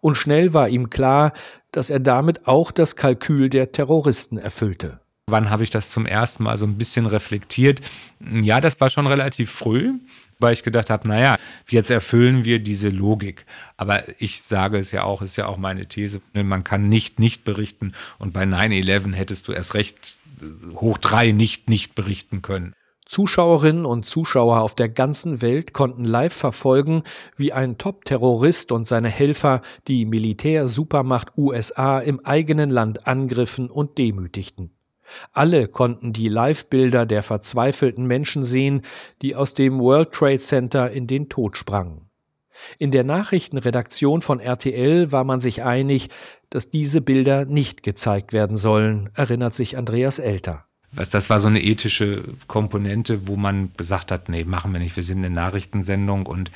Und 0.00 0.16
schnell 0.16 0.52
war 0.52 0.68
ihm 0.68 0.90
klar, 0.90 1.32
dass 1.72 1.88
er 1.88 2.00
damit 2.00 2.46
auch 2.46 2.70
das 2.70 2.96
Kalkül 2.96 3.48
der 3.48 3.72
Terroristen 3.72 4.36
erfüllte. 4.36 5.00
Wann 5.26 5.48
habe 5.48 5.64
ich 5.64 5.70
das 5.70 5.88
zum 5.88 6.04
ersten 6.04 6.42
Mal 6.42 6.58
so 6.58 6.66
ein 6.66 6.76
bisschen 6.76 7.06
reflektiert? 7.06 7.80
Ja, 8.20 8.60
das 8.60 8.78
war 8.78 8.90
schon 8.90 9.06
relativ 9.06 9.50
früh 9.50 9.94
weil 10.38 10.52
ich 10.52 10.62
gedacht 10.62 10.90
habe, 10.90 11.08
naja, 11.08 11.38
jetzt 11.68 11.90
erfüllen 11.90 12.44
wir 12.44 12.58
diese 12.58 12.88
Logik. 12.88 13.46
Aber 13.76 14.02
ich 14.20 14.42
sage 14.42 14.78
es 14.78 14.92
ja 14.92 15.04
auch, 15.04 15.22
ist 15.22 15.36
ja 15.36 15.46
auch 15.46 15.56
meine 15.56 15.86
These, 15.86 16.20
man 16.32 16.64
kann 16.64 16.88
nicht 16.88 17.18
nicht 17.18 17.44
berichten 17.44 17.92
und 18.18 18.32
bei 18.32 18.44
9-11 18.44 19.14
hättest 19.14 19.48
du 19.48 19.52
erst 19.52 19.74
recht 19.74 20.18
äh, 20.40 20.74
hoch 20.74 20.98
drei 20.98 21.32
nicht 21.32 21.68
nicht 21.68 21.94
berichten 21.94 22.42
können. 22.42 22.74
Zuschauerinnen 23.06 23.84
und 23.84 24.06
Zuschauer 24.06 24.60
auf 24.60 24.74
der 24.74 24.88
ganzen 24.88 25.42
Welt 25.42 25.74
konnten 25.74 26.04
live 26.04 26.32
verfolgen, 26.32 27.02
wie 27.36 27.52
ein 27.52 27.76
Top-Terrorist 27.76 28.72
und 28.72 28.88
seine 28.88 29.08
Helfer 29.08 29.60
die 29.88 30.06
Militärsupermacht 30.06 31.36
USA 31.36 31.98
im 31.98 32.24
eigenen 32.24 32.70
Land 32.70 33.06
angriffen 33.06 33.70
und 33.70 33.98
demütigten. 33.98 34.73
Alle 35.32 35.68
konnten 35.68 36.12
die 36.12 36.28
Live-Bilder 36.28 37.06
der 37.06 37.22
verzweifelten 37.22 38.06
Menschen 38.06 38.44
sehen, 38.44 38.82
die 39.22 39.36
aus 39.36 39.54
dem 39.54 39.78
World 39.78 40.12
Trade 40.12 40.40
Center 40.40 40.90
in 40.90 41.06
den 41.06 41.28
Tod 41.28 41.56
sprangen. 41.56 42.10
In 42.78 42.90
der 42.90 43.04
Nachrichtenredaktion 43.04 44.22
von 44.22 44.40
RTL 44.40 45.12
war 45.12 45.24
man 45.24 45.40
sich 45.40 45.62
einig, 45.64 46.08
dass 46.50 46.70
diese 46.70 47.00
Bilder 47.00 47.44
nicht 47.44 47.82
gezeigt 47.82 48.32
werden 48.32 48.56
sollen, 48.56 49.10
erinnert 49.14 49.54
sich 49.54 49.76
Andreas 49.76 50.18
Elter. 50.18 50.64
Das 50.94 51.28
war 51.28 51.40
so 51.40 51.48
eine 51.48 51.62
ethische 51.62 52.22
Komponente, 52.46 53.26
wo 53.26 53.34
man 53.36 53.72
gesagt 53.76 54.12
hat, 54.12 54.28
nee, 54.28 54.44
machen 54.44 54.72
wir 54.72 54.78
nicht, 54.78 54.94
wir 54.94 55.02
sind 55.02 55.18
eine 55.18 55.30
Nachrichtensendung 55.30 56.26
und 56.26 56.52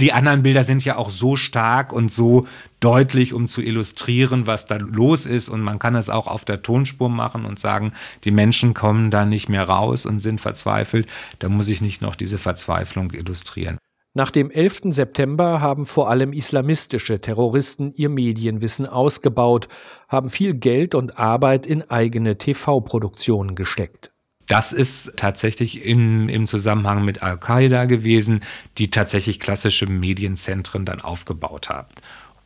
die 0.00 0.12
anderen 0.12 0.42
Bilder 0.42 0.64
sind 0.64 0.84
ja 0.84 0.96
auch 0.96 1.10
so 1.10 1.36
stark 1.36 1.92
und 1.92 2.12
so 2.12 2.46
deutlich, 2.80 3.32
um 3.32 3.46
zu 3.46 3.62
illustrieren, 3.62 4.46
was 4.46 4.66
da 4.66 4.76
los 4.76 5.26
ist. 5.26 5.48
Und 5.48 5.60
man 5.60 5.78
kann 5.78 5.94
es 5.94 6.08
auch 6.08 6.26
auf 6.26 6.44
der 6.44 6.62
Tonspur 6.62 7.08
machen 7.08 7.44
und 7.44 7.58
sagen, 7.58 7.92
die 8.24 8.30
Menschen 8.30 8.74
kommen 8.74 9.10
da 9.10 9.24
nicht 9.24 9.48
mehr 9.48 9.64
raus 9.64 10.06
und 10.06 10.20
sind 10.20 10.40
verzweifelt. 10.40 11.06
Da 11.38 11.48
muss 11.48 11.68
ich 11.68 11.80
nicht 11.80 12.02
noch 12.02 12.16
diese 12.16 12.38
Verzweiflung 12.38 13.12
illustrieren. 13.12 13.78
Nach 14.12 14.32
dem 14.32 14.50
11. 14.50 14.92
September 14.92 15.60
haben 15.60 15.86
vor 15.86 16.10
allem 16.10 16.32
islamistische 16.32 17.20
Terroristen 17.20 17.92
ihr 17.94 18.08
Medienwissen 18.08 18.86
ausgebaut, 18.86 19.68
haben 20.08 20.30
viel 20.30 20.54
Geld 20.54 20.96
und 20.96 21.16
Arbeit 21.16 21.64
in 21.64 21.88
eigene 21.88 22.36
TV-Produktionen 22.36 23.54
gesteckt. 23.54 24.09
Das 24.50 24.72
ist 24.72 25.12
tatsächlich 25.14 25.84
in, 25.84 26.28
im 26.28 26.48
Zusammenhang 26.48 27.04
mit 27.04 27.22
Al-Qaida 27.22 27.84
gewesen, 27.84 28.40
die 28.78 28.90
tatsächlich 28.90 29.38
klassische 29.38 29.86
Medienzentren 29.86 30.84
dann 30.84 31.00
aufgebaut 31.00 31.68
haben. 31.68 31.86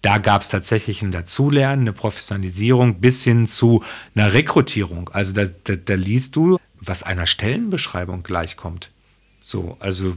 Da 0.02 0.18
gab 0.18 0.42
es 0.42 0.50
tatsächlich 0.50 1.00
ein 1.00 1.12
Dazulernen, 1.12 1.84
eine 1.84 1.94
Professionalisierung 1.94 3.00
bis 3.00 3.25
hin 3.25 3.46
zu 3.46 3.82
einer 4.14 4.34
Rekrutierung. 4.34 5.08
Also 5.14 5.32
da, 5.32 5.46
da, 5.46 5.76
da 5.76 5.94
liest 5.94 6.37
du, 6.37 6.58
was 6.78 7.02
einer 7.02 7.25
Stellenbeschreibung 7.25 8.23
gleichkommt. 8.23 8.90
So, 9.40 9.78
also 9.80 10.14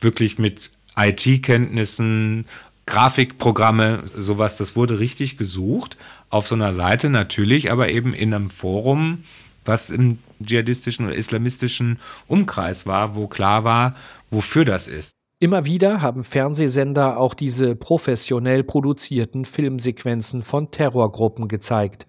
wirklich 0.00 0.38
mit 0.38 0.70
IT-Kenntnissen, 0.96 2.46
Grafikprogramme, 2.86 4.04
sowas, 4.16 4.56
das 4.56 4.76
wurde 4.76 4.98
richtig 4.98 5.36
gesucht. 5.36 5.98
Auf 6.30 6.48
so 6.48 6.54
einer 6.54 6.72
Seite 6.72 7.10
natürlich, 7.10 7.70
aber 7.70 7.90
eben 7.90 8.14
in 8.14 8.32
einem 8.32 8.48
Forum, 8.48 9.24
was 9.68 9.90
im 9.90 10.18
dschihadistischen 10.42 11.06
oder 11.06 11.14
islamistischen 11.14 12.00
Umkreis 12.26 12.86
war, 12.86 13.14
wo 13.14 13.28
klar 13.28 13.64
war, 13.64 13.94
wofür 14.30 14.64
das 14.64 14.88
ist. 14.88 15.12
Immer 15.40 15.66
wieder 15.66 16.02
haben 16.02 16.24
Fernsehsender 16.24 17.16
auch 17.16 17.32
diese 17.32 17.76
professionell 17.76 18.64
produzierten 18.64 19.44
Filmsequenzen 19.44 20.42
von 20.42 20.72
Terrorgruppen 20.72 21.46
gezeigt. 21.46 22.08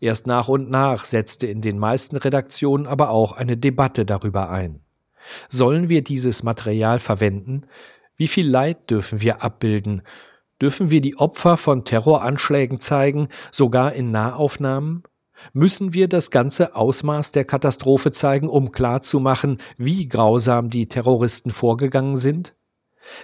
Erst 0.00 0.26
nach 0.26 0.48
und 0.48 0.70
nach 0.70 1.04
setzte 1.04 1.46
in 1.46 1.60
den 1.60 1.78
meisten 1.78 2.16
Redaktionen 2.16 2.86
aber 2.86 3.10
auch 3.10 3.32
eine 3.32 3.56
Debatte 3.56 4.04
darüber 4.04 4.50
ein. 4.50 4.80
Sollen 5.48 5.88
wir 5.88 6.02
dieses 6.02 6.42
Material 6.42 6.98
verwenden? 6.98 7.62
Wie 8.16 8.28
viel 8.28 8.48
Leid 8.48 8.90
dürfen 8.90 9.22
wir 9.22 9.42
abbilden? 9.42 10.02
Dürfen 10.60 10.90
wir 10.90 11.00
die 11.00 11.16
Opfer 11.16 11.56
von 11.56 11.84
Terroranschlägen 11.84 12.80
zeigen, 12.80 13.28
sogar 13.52 13.92
in 13.92 14.10
Nahaufnahmen? 14.10 15.04
Müssen 15.52 15.94
wir 15.94 16.08
das 16.08 16.30
ganze 16.30 16.74
Ausmaß 16.76 17.32
der 17.32 17.44
Katastrophe 17.44 18.12
zeigen, 18.12 18.48
um 18.48 18.72
klarzumachen, 18.72 19.58
wie 19.76 20.08
grausam 20.08 20.70
die 20.70 20.88
Terroristen 20.88 21.50
vorgegangen 21.50 22.16
sind? 22.16 22.54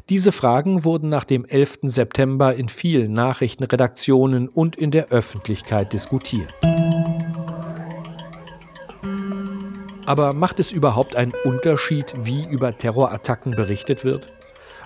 Diese 0.09 0.33
Fragen 0.33 0.85
wurden 0.85 1.09
nach 1.09 1.25
dem 1.25 1.45
11. 1.45 1.81
September 1.85 2.55
in 2.55 2.69
vielen 2.69 3.12
Nachrichtenredaktionen 3.12 4.49
und 4.49 4.76
in 4.76 4.90
der 4.90 5.09
Öffentlichkeit 5.09 5.93
diskutiert. 5.93 6.52
Aber 10.07 10.33
macht 10.33 10.59
es 10.59 10.73
überhaupt 10.73 11.14
einen 11.14 11.33
Unterschied, 11.45 12.14
wie 12.19 12.45
über 12.45 12.76
Terrorattacken 12.76 13.55
berichtet 13.55 14.05
wird? 14.05 14.33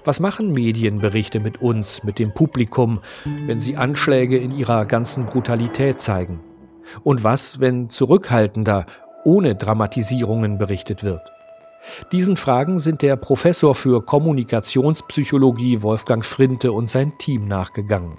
Was 0.04 0.21
machen 0.21 0.52
Medienberichte 0.52 1.40
mit 1.40 1.62
uns, 1.62 2.04
mit 2.04 2.19
dem 2.19 2.35
Publikum, 2.35 3.00
wenn 3.47 3.59
sie 3.59 3.78
Anschläge 3.78 4.37
in 4.37 4.52
ihrer 4.52 4.85
ganzen 4.85 5.25
Brutalität 5.25 5.99
zeigen? 6.00 6.40
Und 7.02 7.24
was, 7.24 7.60
wenn 7.60 7.90
zurückhaltender, 7.90 8.86
ohne 9.24 9.54
Dramatisierungen 9.54 10.58
berichtet 10.58 11.04
wird? 11.04 11.32
Diesen 12.12 12.36
Fragen 12.36 12.78
sind 12.78 13.02
der 13.02 13.16
Professor 13.16 13.74
für 13.74 14.04
Kommunikationspsychologie 14.04 15.82
Wolfgang 15.82 16.24
Frinte 16.24 16.72
und 16.72 16.88
sein 16.88 17.18
Team 17.18 17.46
nachgegangen. 17.46 18.18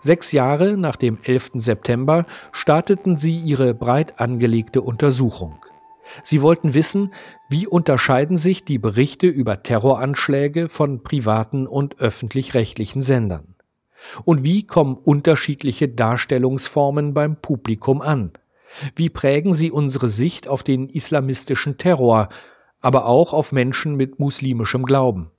Sechs 0.00 0.32
Jahre 0.32 0.76
nach 0.76 0.96
dem 0.96 1.18
11. 1.22 1.52
September 1.54 2.26
starteten 2.52 3.16
sie 3.16 3.38
ihre 3.38 3.74
breit 3.74 4.20
angelegte 4.20 4.82
Untersuchung. 4.82 5.58
Sie 6.22 6.42
wollten 6.42 6.74
wissen, 6.74 7.12
wie 7.48 7.66
unterscheiden 7.66 8.36
sich 8.36 8.64
die 8.64 8.78
Berichte 8.78 9.26
über 9.26 9.62
Terroranschläge 9.62 10.68
von 10.68 11.02
privaten 11.02 11.66
und 11.66 11.98
öffentlich-rechtlichen 11.98 13.02
Sendern. 13.02 13.53
Und 14.24 14.44
wie 14.44 14.66
kommen 14.66 14.96
unterschiedliche 14.96 15.88
Darstellungsformen 15.88 17.14
beim 17.14 17.36
Publikum 17.36 18.02
an? 18.02 18.32
Wie 18.96 19.08
prägen 19.08 19.52
sie 19.52 19.70
unsere 19.70 20.08
Sicht 20.08 20.48
auf 20.48 20.62
den 20.62 20.88
islamistischen 20.88 21.78
Terror, 21.78 22.28
aber 22.80 23.06
auch 23.06 23.32
auf 23.32 23.52
Menschen 23.52 23.94
mit 23.94 24.18
muslimischem 24.18 24.84
Glauben? 24.84 25.30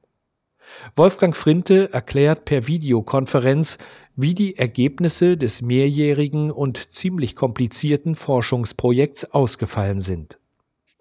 Wolfgang 0.95 1.35
Frinte 1.35 1.93
erklärt 1.93 2.45
per 2.45 2.67
Videokonferenz, 2.67 3.77
wie 4.15 4.33
die 4.33 4.57
Ergebnisse 4.57 5.37
des 5.37 5.61
mehrjährigen 5.61 6.51
und 6.51 6.93
ziemlich 6.93 7.35
komplizierten 7.35 8.15
Forschungsprojekts 8.15 9.31
ausgefallen 9.31 10.01
sind. 10.01 10.39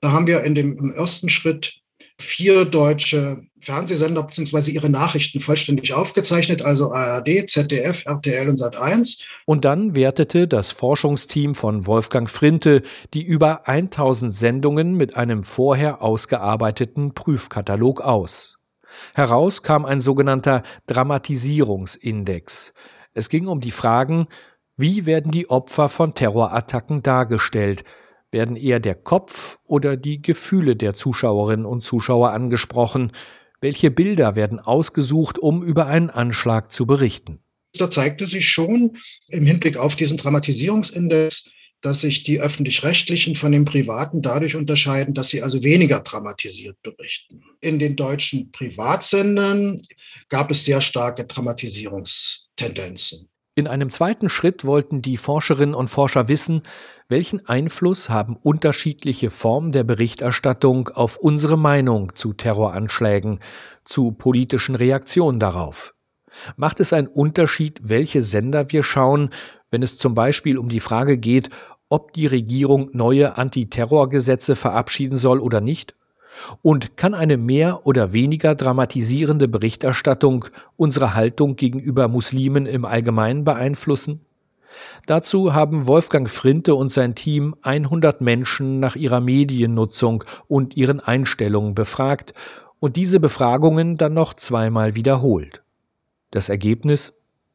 Da 0.00 0.12
haben 0.12 0.26
wir 0.26 0.42
in 0.44 0.54
dem, 0.54 0.92
ersten 0.92 1.30
Schritt 1.30 1.80
vier 2.24 2.64
deutsche 2.64 3.42
Fernsehsender 3.60 4.22
bzw. 4.22 4.70
ihre 4.70 4.90
Nachrichten 4.90 5.40
vollständig 5.40 5.92
aufgezeichnet, 5.92 6.62
also 6.62 6.92
ARD, 6.92 7.48
ZDF, 7.48 8.04
RTL 8.04 8.48
und 8.48 8.60
Sat1. 8.60 9.20
Und 9.46 9.64
dann 9.64 9.94
wertete 9.94 10.48
das 10.48 10.72
Forschungsteam 10.72 11.54
von 11.54 11.86
Wolfgang 11.86 12.28
Frinte 12.28 12.82
die 13.14 13.22
über 13.22 13.68
1000 13.68 14.34
Sendungen 14.34 14.96
mit 14.96 15.16
einem 15.16 15.44
vorher 15.44 16.02
ausgearbeiteten 16.02 17.14
Prüfkatalog 17.14 18.00
aus. 18.00 18.58
Heraus 19.14 19.62
kam 19.62 19.84
ein 19.84 20.00
sogenannter 20.00 20.62
Dramatisierungsindex. 20.86 22.72
Es 23.12 23.28
ging 23.28 23.46
um 23.46 23.60
die 23.60 23.70
Fragen, 23.70 24.26
wie 24.76 25.06
werden 25.06 25.30
die 25.30 25.50
Opfer 25.50 25.88
von 25.88 26.14
Terrorattacken 26.14 27.02
dargestellt, 27.02 27.84
werden 28.34 28.56
eher 28.56 28.80
der 28.80 28.96
Kopf 28.96 29.58
oder 29.64 29.96
die 29.96 30.20
Gefühle 30.20 30.76
der 30.76 30.92
Zuschauerinnen 30.92 31.64
und 31.64 31.82
Zuschauer 31.82 32.32
angesprochen? 32.32 33.12
Welche 33.62 33.90
Bilder 33.90 34.36
werden 34.36 34.60
ausgesucht, 34.60 35.38
um 35.38 35.62
über 35.62 35.86
einen 35.86 36.10
Anschlag 36.10 36.70
zu 36.70 36.84
berichten? 36.84 37.38
Da 37.78 37.90
zeigte 37.90 38.26
sich 38.26 38.50
schon 38.50 38.98
im 39.28 39.46
Hinblick 39.46 39.78
auf 39.78 39.96
diesen 39.96 40.18
Dramatisierungsindex, 40.18 41.48
dass 41.80 42.02
sich 42.02 42.24
die 42.24 42.40
öffentlich-rechtlichen 42.40 43.36
von 43.36 43.52
den 43.52 43.64
privaten 43.64 44.20
dadurch 44.20 44.56
unterscheiden, 44.56 45.14
dass 45.14 45.28
sie 45.28 45.42
also 45.42 45.62
weniger 45.62 46.00
dramatisiert 46.00 46.76
berichten. 46.82 47.42
In 47.60 47.78
den 47.78 47.94
deutschen 47.96 48.50
Privatsendern 48.52 49.82
gab 50.28 50.50
es 50.50 50.64
sehr 50.64 50.80
starke 50.80 51.24
Dramatisierungstendenzen. 51.24 53.28
In 53.56 53.68
einem 53.68 53.90
zweiten 53.90 54.28
Schritt 54.28 54.64
wollten 54.64 55.00
die 55.00 55.16
Forscherinnen 55.16 55.76
und 55.76 55.86
Forscher 55.88 56.28
wissen, 56.28 56.62
welchen 57.08 57.46
Einfluss 57.46 58.08
haben 58.08 58.36
unterschiedliche 58.36 59.30
Formen 59.30 59.72
der 59.72 59.84
Berichterstattung 59.84 60.88
auf 60.88 61.18
unsere 61.18 61.58
Meinung 61.58 62.14
zu 62.14 62.32
Terroranschlägen, 62.32 63.40
zu 63.84 64.12
politischen 64.12 64.74
Reaktionen 64.74 65.38
darauf? 65.38 65.94
Macht 66.56 66.80
es 66.80 66.92
einen 66.92 67.06
Unterschied, 67.06 67.80
welche 67.82 68.22
Sender 68.22 68.72
wir 68.72 68.82
schauen, 68.82 69.30
wenn 69.70 69.82
es 69.82 69.98
zum 69.98 70.14
Beispiel 70.14 70.56
um 70.56 70.68
die 70.68 70.80
Frage 70.80 71.18
geht, 71.18 71.50
ob 71.90 72.12
die 72.14 72.26
Regierung 72.26 72.88
neue 72.92 73.36
Antiterrorgesetze 73.36 74.56
verabschieden 74.56 75.18
soll 75.18 75.40
oder 75.40 75.60
nicht? 75.60 75.94
Und 76.62 76.96
kann 76.96 77.14
eine 77.14 77.36
mehr 77.36 77.86
oder 77.86 78.12
weniger 78.12 78.54
dramatisierende 78.54 79.46
Berichterstattung 79.46 80.46
unsere 80.76 81.14
Haltung 81.14 81.54
gegenüber 81.54 82.08
Muslimen 82.08 82.66
im 82.66 82.84
Allgemeinen 82.84 83.44
beeinflussen? 83.44 84.24
Dazu 85.06 85.54
haben 85.54 85.86
Wolfgang 85.86 86.28
Frinte 86.28 86.74
und 86.74 86.90
sein 86.90 87.14
Team 87.14 87.54
100 87.62 88.20
Menschen 88.20 88.80
nach 88.80 88.96
ihrer 88.96 89.20
Mediennutzung 89.20 90.24
und 90.48 90.76
ihren 90.76 91.00
Einstellungen 91.00 91.74
befragt 91.74 92.34
und 92.80 92.96
diese 92.96 93.20
Befragungen 93.20 93.96
dann 93.96 94.14
noch 94.14 94.34
zweimal 94.34 94.94
wiederholt. 94.94 95.62
Das 96.30 96.48
Ergebnis? 96.48 97.14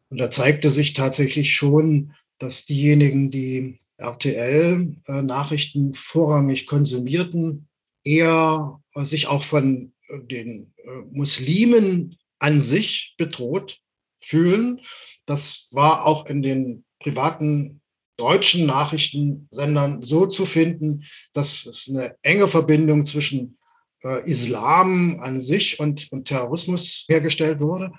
Und 0.10 0.18
da 0.18 0.32
zeigte 0.32 0.72
sich 0.72 0.94
tatsächlich 0.94 1.56
schon, 1.56 2.14
dass 2.40 2.66
diejenigen, 2.66 3.30
die 3.30 3.78
RTL-Nachrichten 3.98 5.92
äh, 5.92 5.94
vorrangig 5.96 6.66
konsumierten, 6.66 7.68
eher 8.04 8.82
äh, 8.96 9.04
sich 9.04 9.28
auch 9.28 9.44
von 9.44 9.92
äh, 10.08 10.20
den 10.20 10.74
Muslimen 11.12 12.18
an 12.40 12.62
sich 12.62 13.14
bedroht 13.18 13.80
fühlen. 14.22 14.82
Das 15.26 15.68
war 15.72 16.06
auch 16.06 16.26
in 16.26 16.42
den 16.42 16.86
privaten 17.00 17.82
deutschen 18.18 18.66
Nachrichtensendern 18.66 20.04
so 20.04 20.26
zu 20.26 20.46
finden, 20.46 21.06
dass 21.34 21.66
es 21.66 21.88
eine 21.90 22.16
enge 22.22 22.48
Verbindung 22.48 23.06
zwischen 23.06 23.58
äh, 24.04 24.30
Islam 24.30 25.20
an 25.22 25.40
sich 25.40 25.80
und, 25.80 26.12
und 26.12 26.28
Terrorismus 26.28 27.06
hergestellt 27.10 27.60
wurde. 27.60 27.92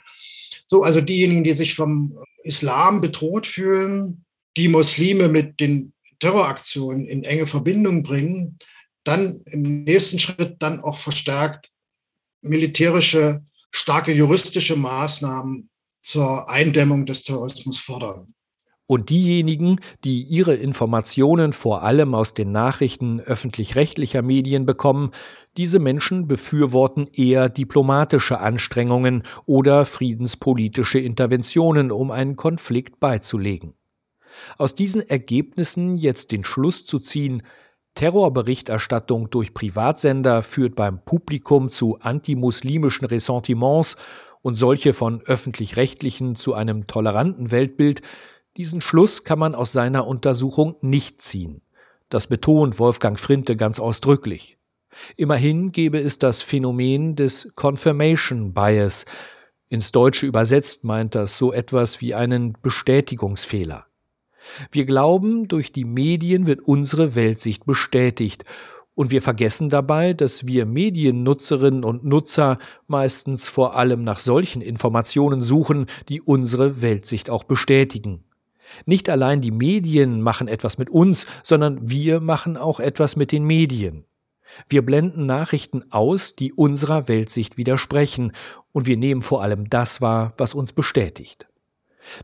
So, 0.66 0.82
also 0.82 1.00
diejenigen, 1.00 1.42
die 1.42 1.54
sich 1.54 1.74
vom 1.74 2.18
Islam 2.44 3.00
bedroht 3.00 3.46
fühlen, 3.46 4.24
die 4.56 4.68
Muslime 4.68 5.28
mit 5.28 5.58
den 5.60 5.92
Terroraktionen 6.18 7.06
in 7.06 7.24
enge 7.24 7.46
Verbindung 7.46 8.02
bringen, 8.02 8.58
dann 9.04 9.40
im 9.46 9.84
nächsten 9.84 10.18
Schritt 10.18 10.56
dann 10.60 10.80
auch 10.80 10.98
verstärkt 10.98 11.70
militärische, 12.42 13.42
starke 13.70 14.12
juristische 14.12 14.76
Maßnahmen 14.76 15.70
zur 16.02 16.48
Eindämmung 16.48 17.06
des 17.06 17.22
Terrorismus 17.22 17.78
fordern. 17.78 18.34
Und 18.90 19.08
diejenigen, 19.08 19.78
die 20.02 20.24
ihre 20.24 20.56
Informationen 20.56 21.52
vor 21.52 21.84
allem 21.84 22.12
aus 22.12 22.34
den 22.34 22.50
Nachrichten 22.50 23.20
öffentlich-rechtlicher 23.20 24.20
Medien 24.20 24.66
bekommen, 24.66 25.12
diese 25.56 25.78
Menschen 25.78 26.26
befürworten 26.26 27.06
eher 27.12 27.48
diplomatische 27.48 28.40
Anstrengungen 28.40 29.22
oder 29.46 29.84
friedenspolitische 29.84 30.98
Interventionen, 30.98 31.92
um 31.92 32.10
einen 32.10 32.34
Konflikt 32.34 32.98
beizulegen. 32.98 33.74
Aus 34.58 34.74
diesen 34.74 35.08
Ergebnissen 35.08 35.96
jetzt 35.96 36.32
den 36.32 36.42
Schluss 36.42 36.84
zu 36.84 36.98
ziehen, 36.98 37.44
Terrorberichterstattung 37.94 39.30
durch 39.30 39.54
Privatsender 39.54 40.42
führt 40.42 40.74
beim 40.74 41.04
Publikum 41.04 41.70
zu 41.70 42.00
antimuslimischen 42.00 43.06
Ressentiments 43.06 43.96
und 44.42 44.56
solche 44.56 44.94
von 44.94 45.20
öffentlich-rechtlichen 45.22 46.34
zu 46.34 46.54
einem 46.54 46.88
toleranten 46.88 47.52
Weltbild, 47.52 48.02
diesen 48.56 48.80
Schluss 48.80 49.24
kann 49.24 49.38
man 49.38 49.54
aus 49.54 49.72
seiner 49.72 50.06
Untersuchung 50.06 50.76
nicht 50.80 51.20
ziehen. 51.20 51.62
Das 52.08 52.26
betont 52.26 52.78
Wolfgang 52.78 53.18
Frinte 53.18 53.56
ganz 53.56 53.78
ausdrücklich. 53.78 54.58
Immerhin 55.16 55.72
gebe 55.72 55.98
es 56.00 56.18
das 56.18 56.42
Phänomen 56.42 57.16
des 57.16 57.52
Confirmation 57.54 58.52
Bias. 58.52 59.06
Ins 59.68 59.92
Deutsche 59.92 60.26
übersetzt 60.26 60.82
meint 60.82 61.14
das 61.14 61.38
so 61.38 61.52
etwas 61.52 62.00
wie 62.00 62.14
einen 62.14 62.56
Bestätigungsfehler. 62.60 63.86
Wir 64.72 64.86
glauben, 64.86 65.46
durch 65.46 65.70
die 65.72 65.84
Medien 65.84 66.46
wird 66.46 66.60
unsere 66.62 67.14
Weltsicht 67.14 67.66
bestätigt, 67.66 68.44
und 68.94 69.10
wir 69.10 69.22
vergessen 69.22 69.70
dabei, 69.70 70.12
dass 70.12 70.46
wir 70.46 70.66
Mediennutzerinnen 70.66 71.84
und 71.84 72.04
Nutzer 72.04 72.58
meistens 72.86 73.48
vor 73.48 73.76
allem 73.76 74.04
nach 74.04 74.18
solchen 74.18 74.60
Informationen 74.60 75.40
suchen, 75.40 75.86
die 76.10 76.20
unsere 76.20 76.82
Weltsicht 76.82 77.30
auch 77.30 77.44
bestätigen. 77.44 78.24
Nicht 78.86 79.08
allein 79.08 79.40
die 79.40 79.50
Medien 79.50 80.20
machen 80.20 80.48
etwas 80.48 80.78
mit 80.78 80.90
uns, 80.90 81.26
sondern 81.42 81.90
wir 81.90 82.20
machen 82.20 82.56
auch 82.56 82.80
etwas 82.80 83.16
mit 83.16 83.32
den 83.32 83.44
Medien. 83.44 84.04
Wir 84.68 84.84
blenden 84.84 85.26
Nachrichten 85.26 85.84
aus, 85.90 86.34
die 86.34 86.52
unserer 86.52 87.08
Weltsicht 87.08 87.56
widersprechen, 87.56 88.32
und 88.72 88.86
wir 88.86 88.96
nehmen 88.96 89.22
vor 89.22 89.42
allem 89.42 89.68
das 89.68 90.00
wahr, 90.00 90.34
was 90.36 90.54
uns 90.54 90.72
bestätigt. 90.72 91.48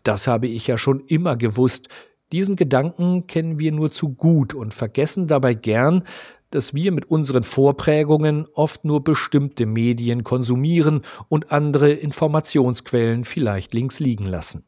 Das 0.02 0.26
habe 0.26 0.46
ich 0.46 0.66
ja 0.66 0.78
schon 0.78 1.00
immer 1.06 1.36
gewusst. 1.36 1.88
Diesen 2.32 2.56
Gedanken 2.56 3.26
kennen 3.26 3.58
wir 3.58 3.72
nur 3.72 3.90
zu 3.92 4.14
gut 4.14 4.54
und 4.54 4.74
vergessen 4.74 5.28
dabei 5.28 5.54
gern, 5.54 6.02
dass 6.50 6.74
wir 6.74 6.92
mit 6.92 7.10
unseren 7.10 7.42
Vorprägungen 7.42 8.46
oft 8.54 8.84
nur 8.84 9.02
bestimmte 9.02 9.66
Medien 9.66 10.24
konsumieren 10.24 11.02
und 11.28 11.52
andere 11.52 11.92
Informationsquellen 11.92 13.24
vielleicht 13.24 13.74
links 13.74 14.00
liegen 14.00 14.26
lassen. 14.26 14.64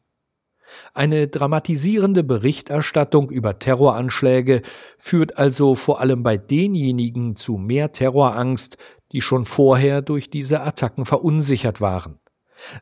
Eine 0.93 1.27
dramatisierende 1.27 2.23
Berichterstattung 2.23 3.29
über 3.29 3.59
Terroranschläge 3.59 4.61
führt 4.97 5.37
also 5.37 5.75
vor 5.75 6.01
allem 6.01 6.23
bei 6.23 6.37
denjenigen 6.37 7.35
zu 7.35 7.57
mehr 7.57 7.91
Terrorangst, 7.91 8.77
die 9.11 9.21
schon 9.21 9.45
vorher 9.45 10.01
durch 10.01 10.29
diese 10.29 10.61
Attacken 10.61 11.05
verunsichert 11.05 11.81
waren. 11.81 12.19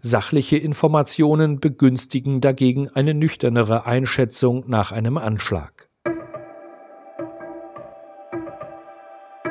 Sachliche 0.02 0.58
Informationen 0.58 1.60
begünstigen 1.60 2.42
dagegen 2.42 2.90
eine 2.90 3.14
nüchternere 3.14 3.86
Einschätzung 3.86 4.64
nach 4.68 4.92
einem 4.92 5.18
Anschlag. 5.18 5.87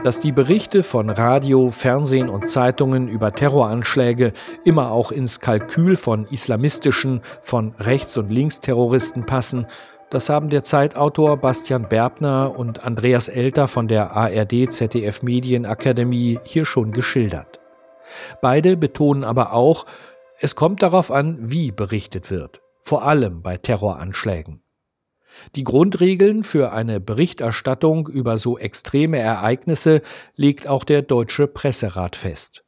Dass 0.07 0.21
die 0.21 0.31
Berichte 0.31 0.85
von 0.85 1.11
Radio, 1.11 1.69
Fernsehen 1.73 2.29
und 2.29 2.49
Zeitungen 2.49 3.09
über 3.09 3.33
Terroranschläge 3.33 4.33
immer 4.65 4.93
auch 4.93 5.11
ins 5.11 5.41
Kalkül 5.41 5.97
von 5.97 6.27
islamistischen, 6.27 7.23
von 7.43 7.75
Rechts- 7.81 8.17
und 8.17 8.31
Linksterroristen 8.31 9.27
passen, 9.27 9.67
das 10.09 10.29
haben 10.29 10.49
der 10.49 10.63
Zeitautor 10.63 11.39
Bastian 11.39 11.89
Berbner 11.89 12.57
und 12.57 12.85
Andreas 12.85 13.27
Elter 13.27 13.67
von 13.67 13.89
der 13.89 14.17
ARD 14.17 14.73
ZDF 14.73 15.23
Medienakademie 15.23 16.39
hier 16.45 16.67
schon 16.67 16.93
geschildert. 16.93 17.59
Beide 18.41 18.77
betonen 18.77 19.25
aber 19.25 19.55
auch, 19.55 19.87
es 20.39 20.55
kommt 20.55 20.85
darauf 20.85 21.11
an, 21.11 21.37
wie 21.41 21.73
berichtet 21.73 22.31
wird, 22.31 22.61
vor 22.81 23.03
allem 23.03 23.43
bei 23.43 23.57
Terroranschlägen. 23.57 24.63
Die 25.55 25.65
Grundregeln 25.65 26.43
für 26.43 26.73
eine 26.73 27.01
Berichterstattung 27.01 28.09
über 28.09 28.39
so 28.39 28.59
extreme 28.59 29.19
Ereignisse 29.19 30.03
legt 30.35 30.69
auch 30.69 30.85
der 30.85 31.03
Deutsche 31.03 31.47
Presserat 31.47 32.17
fest. 32.17 32.65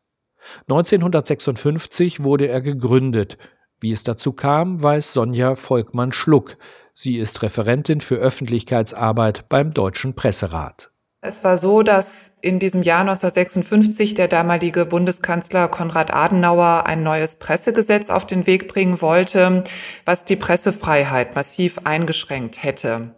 1956 0.68 2.22
wurde 2.22 2.48
er 2.48 2.60
gegründet. 2.60 3.38
Wie 3.80 3.92
es 3.92 4.02
dazu 4.02 4.32
kam, 4.32 4.82
weiß 4.82 5.12
Sonja 5.12 5.54
Volkmann-Schluck. 5.54 6.56
Sie 6.94 7.16
ist 7.16 7.42
Referentin 7.42 8.00
für 8.00 8.16
Öffentlichkeitsarbeit 8.16 9.48
beim 9.48 9.72
Deutschen 9.72 10.14
Presserat. 10.14 10.90
Es 11.20 11.42
war 11.42 11.58
so, 11.58 11.82
dass 11.82 12.32
in 12.42 12.60
diesem 12.60 12.84
Jahr 12.84 13.00
1956 13.00 14.14
der 14.14 14.28
damalige 14.28 14.86
Bundeskanzler 14.86 15.66
Konrad 15.66 16.14
Adenauer 16.14 16.84
ein 16.86 17.02
neues 17.02 17.34
Pressegesetz 17.34 18.08
auf 18.08 18.24
den 18.24 18.46
Weg 18.46 18.68
bringen 18.68 19.02
wollte, 19.02 19.64
was 20.04 20.24
die 20.24 20.36
Pressefreiheit 20.36 21.34
massiv 21.34 21.80
eingeschränkt 21.82 22.62
hätte. 22.62 23.16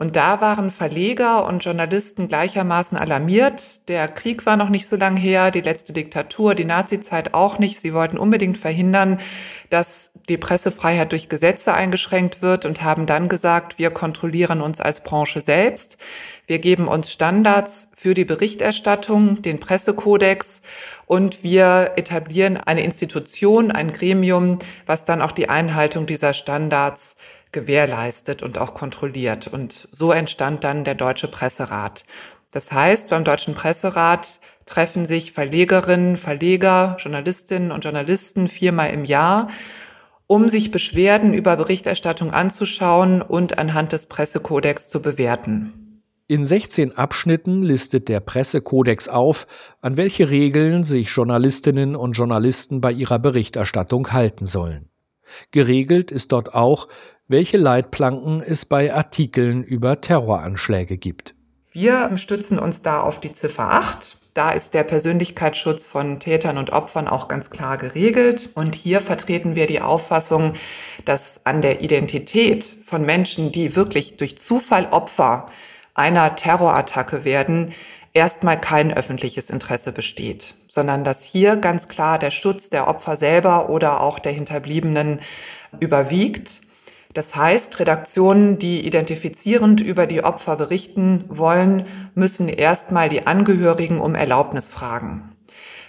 Und 0.00 0.16
da 0.16 0.40
waren 0.40 0.70
Verleger 0.70 1.44
und 1.44 1.62
Journalisten 1.62 2.26
gleichermaßen 2.26 2.96
alarmiert. 2.96 3.86
Der 3.86 4.08
Krieg 4.08 4.46
war 4.46 4.56
noch 4.56 4.70
nicht 4.70 4.88
so 4.88 4.96
lang 4.96 5.18
her, 5.18 5.50
die 5.50 5.60
letzte 5.60 5.92
Diktatur, 5.92 6.54
die 6.54 6.64
Nazizeit 6.64 7.34
auch 7.34 7.58
nicht. 7.58 7.78
Sie 7.82 7.92
wollten 7.92 8.16
unbedingt 8.16 8.56
verhindern, 8.56 9.20
dass 9.68 10.10
die 10.30 10.38
Pressefreiheit 10.38 11.12
durch 11.12 11.28
Gesetze 11.28 11.74
eingeschränkt 11.74 12.40
wird 12.40 12.64
und 12.64 12.82
haben 12.82 13.04
dann 13.04 13.28
gesagt, 13.28 13.76
wir 13.76 13.90
kontrollieren 13.90 14.62
uns 14.62 14.80
als 14.80 15.02
Branche 15.02 15.42
selbst. 15.42 15.98
Wir 16.46 16.60
geben 16.60 16.88
uns 16.88 17.12
Standards 17.12 17.88
für 17.94 18.14
die 18.14 18.24
Berichterstattung, 18.24 19.42
den 19.42 19.60
Pressekodex 19.60 20.62
und 21.04 21.42
wir 21.42 21.92
etablieren 21.96 22.56
eine 22.56 22.84
Institution, 22.84 23.70
ein 23.70 23.92
Gremium, 23.92 24.60
was 24.86 25.04
dann 25.04 25.20
auch 25.20 25.32
die 25.32 25.50
Einhaltung 25.50 26.06
dieser 26.06 26.32
Standards 26.32 27.16
gewährleistet 27.52 28.42
und 28.42 28.58
auch 28.58 28.74
kontrolliert. 28.74 29.48
Und 29.48 29.88
so 29.92 30.12
entstand 30.12 30.64
dann 30.64 30.84
der 30.84 30.94
Deutsche 30.94 31.28
Presserat. 31.28 32.04
Das 32.50 32.72
heißt, 32.72 33.08
beim 33.08 33.24
Deutschen 33.24 33.54
Presserat 33.54 34.40
treffen 34.66 35.06
sich 35.06 35.32
Verlegerinnen, 35.32 36.16
Verleger, 36.16 36.96
Journalistinnen 36.98 37.70
und 37.70 37.84
Journalisten 37.84 38.48
viermal 38.48 38.90
im 38.90 39.04
Jahr, 39.04 39.50
um 40.26 40.48
sich 40.48 40.70
Beschwerden 40.70 41.34
über 41.34 41.56
Berichterstattung 41.56 42.32
anzuschauen 42.32 43.22
und 43.22 43.58
anhand 43.58 43.92
des 43.92 44.06
Pressekodex 44.06 44.88
zu 44.88 45.00
bewerten. 45.00 46.02
In 46.28 46.44
16 46.44 46.96
Abschnitten 46.96 47.64
listet 47.64 48.08
der 48.08 48.20
Pressekodex 48.20 49.08
auf, 49.08 49.48
an 49.80 49.96
welche 49.96 50.30
Regeln 50.30 50.84
sich 50.84 51.08
Journalistinnen 51.08 51.96
und 51.96 52.12
Journalisten 52.12 52.80
bei 52.80 52.92
ihrer 52.92 53.18
Berichterstattung 53.18 54.12
halten 54.12 54.46
sollen. 54.46 54.89
Geregelt 55.50 56.10
ist 56.10 56.32
dort 56.32 56.54
auch, 56.54 56.88
welche 57.28 57.58
Leitplanken 57.58 58.40
es 58.40 58.64
bei 58.64 58.92
Artikeln 58.92 59.62
über 59.62 60.00
Terroranschläge 60.00 60.98
gibt. 60.98 61.34
Wir 61.72 62.16
stützen 62.16 62.58
uns 62.58 62.82
da 62.82 63.00
auf 63.02 63.20
die 63.20 63.32
Ziffer 63.32 63.70
8. 63.70 64.16
Da 64.34 64.50
ist 64.50 64.74
der 64.74 64.82
Persönlichkeitsschutz 64.82 65.86
von 65.86 66.18
Tätern 66.18 66.58
und 66.58 66.70
Opfern 66.70 67.06
auch 67.06 67.28
ganz 67.28 67.50
klar 67.50 67.76
geregelt. 67.76 68.50
Und 68.54 68.74
hier 68.74 69.00
vertreten 69.00 69.54
wir 69.54 69.66
die 69.66 69.80
Auffassung, 69.80 70.54
dass 71.04 71.46
an 71.46 71.62
der 71.62 71.80
Identität 71.80 72.64
von 72.86 73.04
Menschen, 73.04 73.52
die 73.52 73.76
wirklich 73.76 74.16
durch 74.16 74.38
Zufall 74.38 74.88
Opfer 74.90 75.46
einer 75.94 76.34
Terrorattacke 76.34 77.24
werden, 77.24 77.72
erstmal 78.12 78.60
kein 78.60 78.92
öffentliches 78.92 79.50
Interesse 79.50 79.92
besteht, 79.92 80.54
sondern 80.68 81.04
dass 81.04 81.22
hier 81.22 81.56
ganz 81.56 81.88
klar 81.88 82.18
der 82.18 82.30
Schutz 82.30 82.70
der 82.70 82.88
Opfer 82.88 83.16
selber 83.16 83.68
oder 83.68 84.00
auch 84.00 84.18
der 84.18 84.32
Hinterbliebenen 84.32 85.20
überwiegt. 85.78 86.60
Das 87.12 87.34
heißt, 87.34 87.80
Redaktionen, 87.80 88.58
die 88.58 88.86
identifizierend 88.86 89.80
über 89.80 90.06
die 90.06 90.22
Opfer 90.22 90.56
berichten 90.56 91.24
wollen, 91.28 91.86
müssen 92.14 92.48
erstmal 92.48 93.08
die 93.08 93.26
Angehörigen 93.26 94.00
um 94.00 94.14
Erlaubnis 94.14 94.68
fragen. 94.68 95.32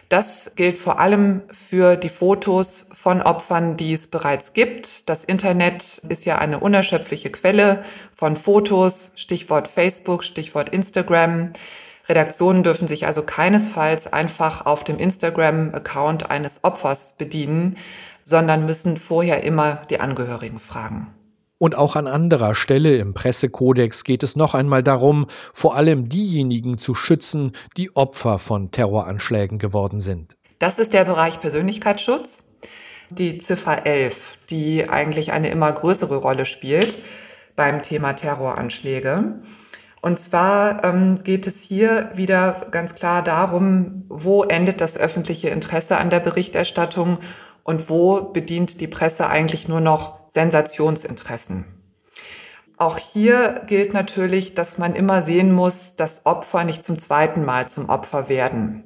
Das 0.10 0.55
gilt 0.55 0.77
vor 0.77 0.99
allem 0.99 1.43
für 1.51 1.95
die 1.95 2.10
Fotos 2.10 2.86
von 2.91 3.21
Opfern, 3.21 3.77
die 3.77 3.93
es 3.93 4.07
bereits 4.07 4.51
gibt. 4.51 5.07
Das 5.07 5.23
Internet 5.23 6.01
ist 6.10 6.25
ja 6.25 6.38
eine 6.38 6.60
unerschöpfliche 6.60 7.29
Quelle 7.29 7.86
von 8.13 8.36
Fotos, 8.36 9.13
Stichwort 9.15 9.69
Facebook, 9.69 10.25
Stichwort 10.25 10.67
Instagram. 10.69 11.53
Redaktionen 12.12 12.62
dürfen 12.62 12.89
sich 12.89 13.08
also 13.08 13.24
keinesfalls 13.24 14.12
einfach 14.12 14.65
auf 14.65 14.84
dem 14.84 15.00
Instagram-Account 15.00 16.30
eines 16.30 16.62
Opfers 16.62 17.15
bedienen, 17.17 17.78
sondern 18.26 18.65
müssen 18.65 18.97
vorher 18.97 19.45
immer 19.45 19.84
die 19.89 20.02
Angehörigen 20.02 20.60
fragen. 20.60 21.08
Und 21.58 21.78
auch 21.78 21.95
an 21.95 22.08
anderer 22.08 22.54
Stelle 22.54 22.97
im 22.97 23.13
Pressekodex 23.13 24.04
geht 24.04 24.24
es 24.24 24.36
noch 24.36 24.56
einmal 24.56 24.84
darum, 24.84 25.28
vor 25.54 25.78
allem 25.78 26.10
diejenigen 26.10 26.78
zu 26.78 26.95
schützen, 26.95 27.54
die 27.78 27.95
Opfer 27.95 28.39
von 28.39 28.71
Terroranschlägen 28.71 29.58
geworden 29.58 30.02
sind. 30.02 30.36
Das 30.60 30.80
ist 30.80 30.91
der 30.91 31.06
Bereich 31.06 31.39
Persönlichkeitsschutz. 31.39 32.43
Die 33.10 33.38
Ziffer 33.38 33.86
11, 33.86 34.38
die 34.50 34.89
eigentlich 34.89 35.32
eine 35.32 35.50
immer 35.50 35.71
größere 35.71 36.17
Rolle 36.17 36.45
spielt 36.45 37.00
beim 37.56 37.82
Thema 37.82 38.13
Terroranschläge. 38.13 39.41
Und 40.02 40.20
zwar 40.20 40.84
ähm, 40.84 41.24
geht 41.24 41.46
es 41.46 41.62
hier 41.62 42.10
wieder 42.16 42.68
ganz 42.72 42.96
klar 42.96 43.24
darum, 43.24 44.06
wo 44.10 44.44
endet 44.44 44.82
das 44.82 44.98
öffentliche 44.98 45.50
Interesse 45.50 45.98
an 45.98 46.10
der 46.10 46.20
Berichterstattung 46.20 47.20
und 47.64 47.90
wo 47.90 48.22
bedient 48.22 48.82
die 48.82 48.88
Presse 48.88 49.28
eigentlich 49.28 49.68
nur 49.68 49.80
noch 49.80 50.20
Sensationsinteressen. 50.34 51.66
Auch 52.78 52.98
hier 52.98 53.62
gilt 53.68 53.94
natürlich, 53.94 54.56
dass 54.56 54.80
man 54.80 54.96
immer 54.96 55.22
sehen 55.22 55.52
muss, 55.52 55.96
dass 55.96 56.26
Opfer 56.26 56.64
nicht 56.64 56.84
zum 56.84 56.98
zweiten 56.98 57.46
Mal 57.46 57.70
zum 57.70 57.90
Opfer 57.90 58.28
werden. 58.28 58.84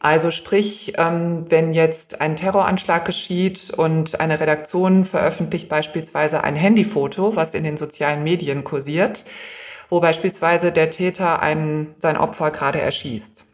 Also 0.00 0.32
sprich, 0.32 0.94
ähm, 0.98 1.46
wenn 1.48 1.72
jetzt 1.72 2.20
ein 2.20 2.34
Terroranschlag 2.34 3.04
geschieht 3.04 3.70
und 3.70 4.18
eine 4.18 4.40
Redaktion 4.40 5.04
veröffentlicht 5.04 5.68
beispielsweise 5.68 6.42
ein 6.42 6.56
Handyfoto, 6.56 7.36
was 7.36 7.54
in 7.54 7.62
den 7.62 7.76
sozialen 7.76 8.24
Medien 8.24 8.64
kursiert, 8.64 9.24
wo 9.92 10.00
beispielsweise 10.00 10.72
der 10.72 10.90
Täter 10.90 11.42
einen, 11.42 11.94
sein 11.98 12.16
Opfer 12.16 12.50
gerade 12.50 12.80
erschießt. 12.80 13.44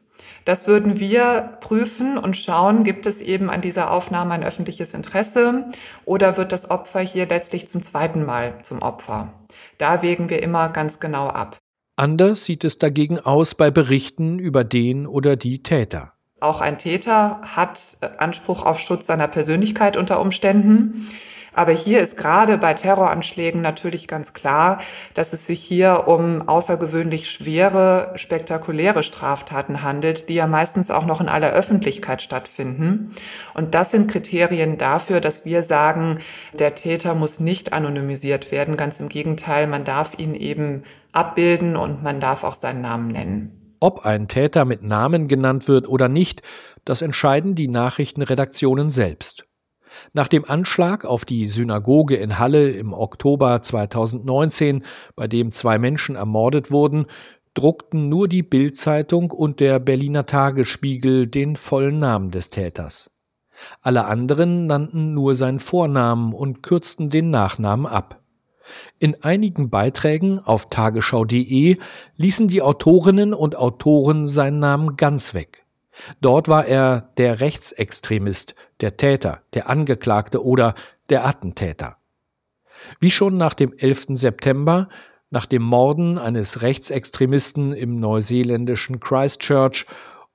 Das 0.45 0.69
würden 0.69 1.01
wir 1.01 1.59
prüfen 1.61 2.17
und 2.17 2.37
schauen, 2.37 2.85
gibt 2.85 3.07
es 3.07 3.21
eben 3.21 3.51
an 3.51 3.61
dieser 3.61 3.91
Aufnahme 3.91 4.35
ein 4.35 4.45
öffentliches 4.45 4.95
Interesse 4.95 5.65
oder 6.05 6.37
wird 6.37 6.53
das 6.53 6.71
Opfer 6.71 7.01
hier 7.01 7.27
letztlich 7.27 7.69
zum 7.69 7.83
zweiten 7.83 8.25
Mal 8.25 8.55
zum 8.63 8.83
Opfer. 8.83 9.33
Da 9.79 10.01
wägen 10.01 10.31
wir 10.31 10.41
immer 10.41 10.69
ganz 10.69 11.01
genau 11.01 11.27
ab. 11.27 11.59
Anders 11.97 12.45
sieht 12.45 12.63
es 12.63 12.79
dagegen 12.79 13.19
aus 13.19 13.57
bei 13.57 13.73
Berichten 13.73 14.39
über 14.39 14.63
den 14.63 15.09
oder 15.09 15.35
die 15.35 15.65
Täter. 15.65 16.13
Auch 16.39 16.61
ein 16.61 16.79
Täter 16.79 17.41
hat 17.43 17.97
Anspruch 18.19 18.65
auf 18.65 18.79
Schutz 18.79 19.09
seiner 19.09 19.27
Persönlichkeit 19.27 19.97
unter 19.97 20.21
Umständen. 20.21 21.09
Aber 21.53 21.73
hier 21.73 22.01
ist 22.01 22.17
gerade 22.17 22.59
bei 22.59 22.75
Terroranschlägen 22.75 23.61
natürlich 23.61 24.07
ganz 24.09 24.33
klar, 24.33 24.81
dass 25.15 25.33
es 25.33 25.47
sich 25.47 25.61
hier 25.61 26.05
um 26.07 26.49
außergewöhnlich 26.49 27.31
schwere, 27.31 28.13
spektakuläre 28.17 29.03
Straftaten 29.03 29.83
handelt, 29.83 30.29
die 30.29 30.35
ja 30.35 30.47
meistens 30.47 30.91
auch 30.91 31.07
noch 31.07 31.21
in 31.21 31.29
aller 31.29 31.51
Öffentlichkeit 31.51 32.23
stattfinden. 32.23 33.15
Und 33.55 33.75
das 33.75 33.91
sind 33.91 34.11
Kriterien 34.11 34.79
dafür, 34.79 35.21
dass 35.21 35.45
wir 35.45 35.63
sagen, 35.63 36.21
der 36.59 36.75
Täter 36.75 37.15
muss 37.15 37.41
nicht 37.41 37.73
anonymisiert 37.73 38.53
werden. 38.53 38.77
Ganz 38.77 39.01
im 39.01 39.09
Gegenteil, 39.09 39.67
man 39.67 39.85
darf 39.85 40.19
ihn 40.19 40.35
eben 40.35 40.85
abbilden 41.13 41.77
und 41.77 42.03
man 42.03 42.21
darf 42.21 42.45
auch 42.45 42.55
seinen 42.55 42.83
Namen 42.83 43.09
nennen. 43.09 43.59
Ob 43.81 44.05
ein 44.05 44.27
Täter 44.27 44.65
mit 44.65 44.83
Namen 44.83 45.29
genannt 45.29 45.69
wird 45.69 45.89
oder 45.89 46.09
nicht, 46.09 46.43
das 46.85 47.01
entscheiden 47.01 47.55
die 47.55 47.69
Nachrichtenredaktionen 47.69 48.91
selbst. 48.91 49.48
Nach 50.13 50.29
dem 50.29 50.45
Anschlag 50.45 51.05
auf 51.05 51.25
die 51.25 51.49
Synagoge 51.49 52.17
in 52.17 52.39
Halle 52.39 52.71
im 52.71 52.93
Oktober 52.93 53.61
2019, 53.63 54.83
bei 55.17 55.27
dem 55.29 55.53
zwei 55.53 55.79
Menschen 55.79 56.17
ermordet 56.17 56.71
wurden, 56.71 57.07
druckten 57.55 58.09
nur 58.09 58.29
die 58.29 58.43
Bildzeitung 58.43 59.31
und 59.31 59.61
der 59.61 59.81
Berliner 59.81 60.27
Tagesspiegel 60.27 61.27
den 61.27 61.57
vollen 61.57 61.99
Namen 61.99 62.31
des 62.31 62.51
Täters. 62.51 63.11
Alle 63.83 64.05
anderen 64.05 64.67
nannten 64.67 65.15
nur 65.15 65.35
seinen 65.35 65.59
Vornamen 65.59 66.33
und 66.33 66.63
kürzten 66.63 67.11
den 67.11 67.31
Nachnamen 67.31 67.87
ab. 67.87 68.23
In 68.99 69.23
einigen 69.23 69.71
Beiträgen 69.71 70.39
auf 70.39 70.69
tagesschau.de 70.71 71.79
ließen 72.17 72.49
die 72.49 72.63
Autorinnen 72.63 73.35
und 73.35 73.57
Autoren 73.57 74.29
seinen 74.29 74.59
Namen 74.59 74.97
ganz 74.97 75.35
weg. 75.35 75.65
Dort 76.21 76.49
war 76.49 76.67
er 76.67 77.13
der 77.17 77.41
Rechtsextremist, 77.41 78.55
der 78.81 78.97
Täter, 78.97 79.43
der 79.55 79.69
Angeklagte 79.69 80.45
oder 80.45 80.75
der 81.09 81.27
Attentäter. 81.27 81.97
Wie 83.01 83.11
schon 83.11 83.37
nach 83.37 83.55
dem 83.55 83.73
11. 83.77 84.07
September, 84.11 84.89
nach 85.31 85.47
dem 85.47 85.63
Morden 85.63 86.19
eines 86.19 86.63
Rechtsextremisten 86.63 87.73
im 87.73 88.01
neuseeländischen 88.01 89.01
Christchurch 89.01 89.87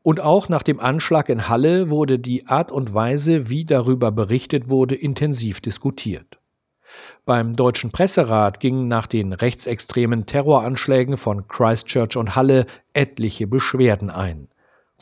und 0.02 0.20
auch 0.20 0.50
nach 0.50 0.64
dem 0.64 0.80
Anschlag 0.80 1.30
in 1.30 1.48
Halle 1.48 1.90
wurde 1.90 2.20
die 2.20 2.48
Art 2.48 2.72
und 2.72 2.94
Weise, 2.94 3.50
wie 3.50 3.66
darüber 3.66 4.12
berichtet 4.12 4.70
wurde, 4.70 4.96
intensiv 4.96 5.62
diskutiert. 5.62 6.40
Beim 7.26 7.56
Deutschen 7.56 7.92
Presserat 7.92 8.60
gingen 8.60 8.88
nach 8.88 9.08
den 9.08 9.34
rechtsextremen 9.34 10.28
Terroranschlägen 10.28 11.18
von 11.18 11.48
Christchurch 11.48 12.18
und 12.18 12.36
Halle 12.36 12.68
etliche 12.94 13.48
Beschwerden 13.48 14.12
ein 14.12 14.50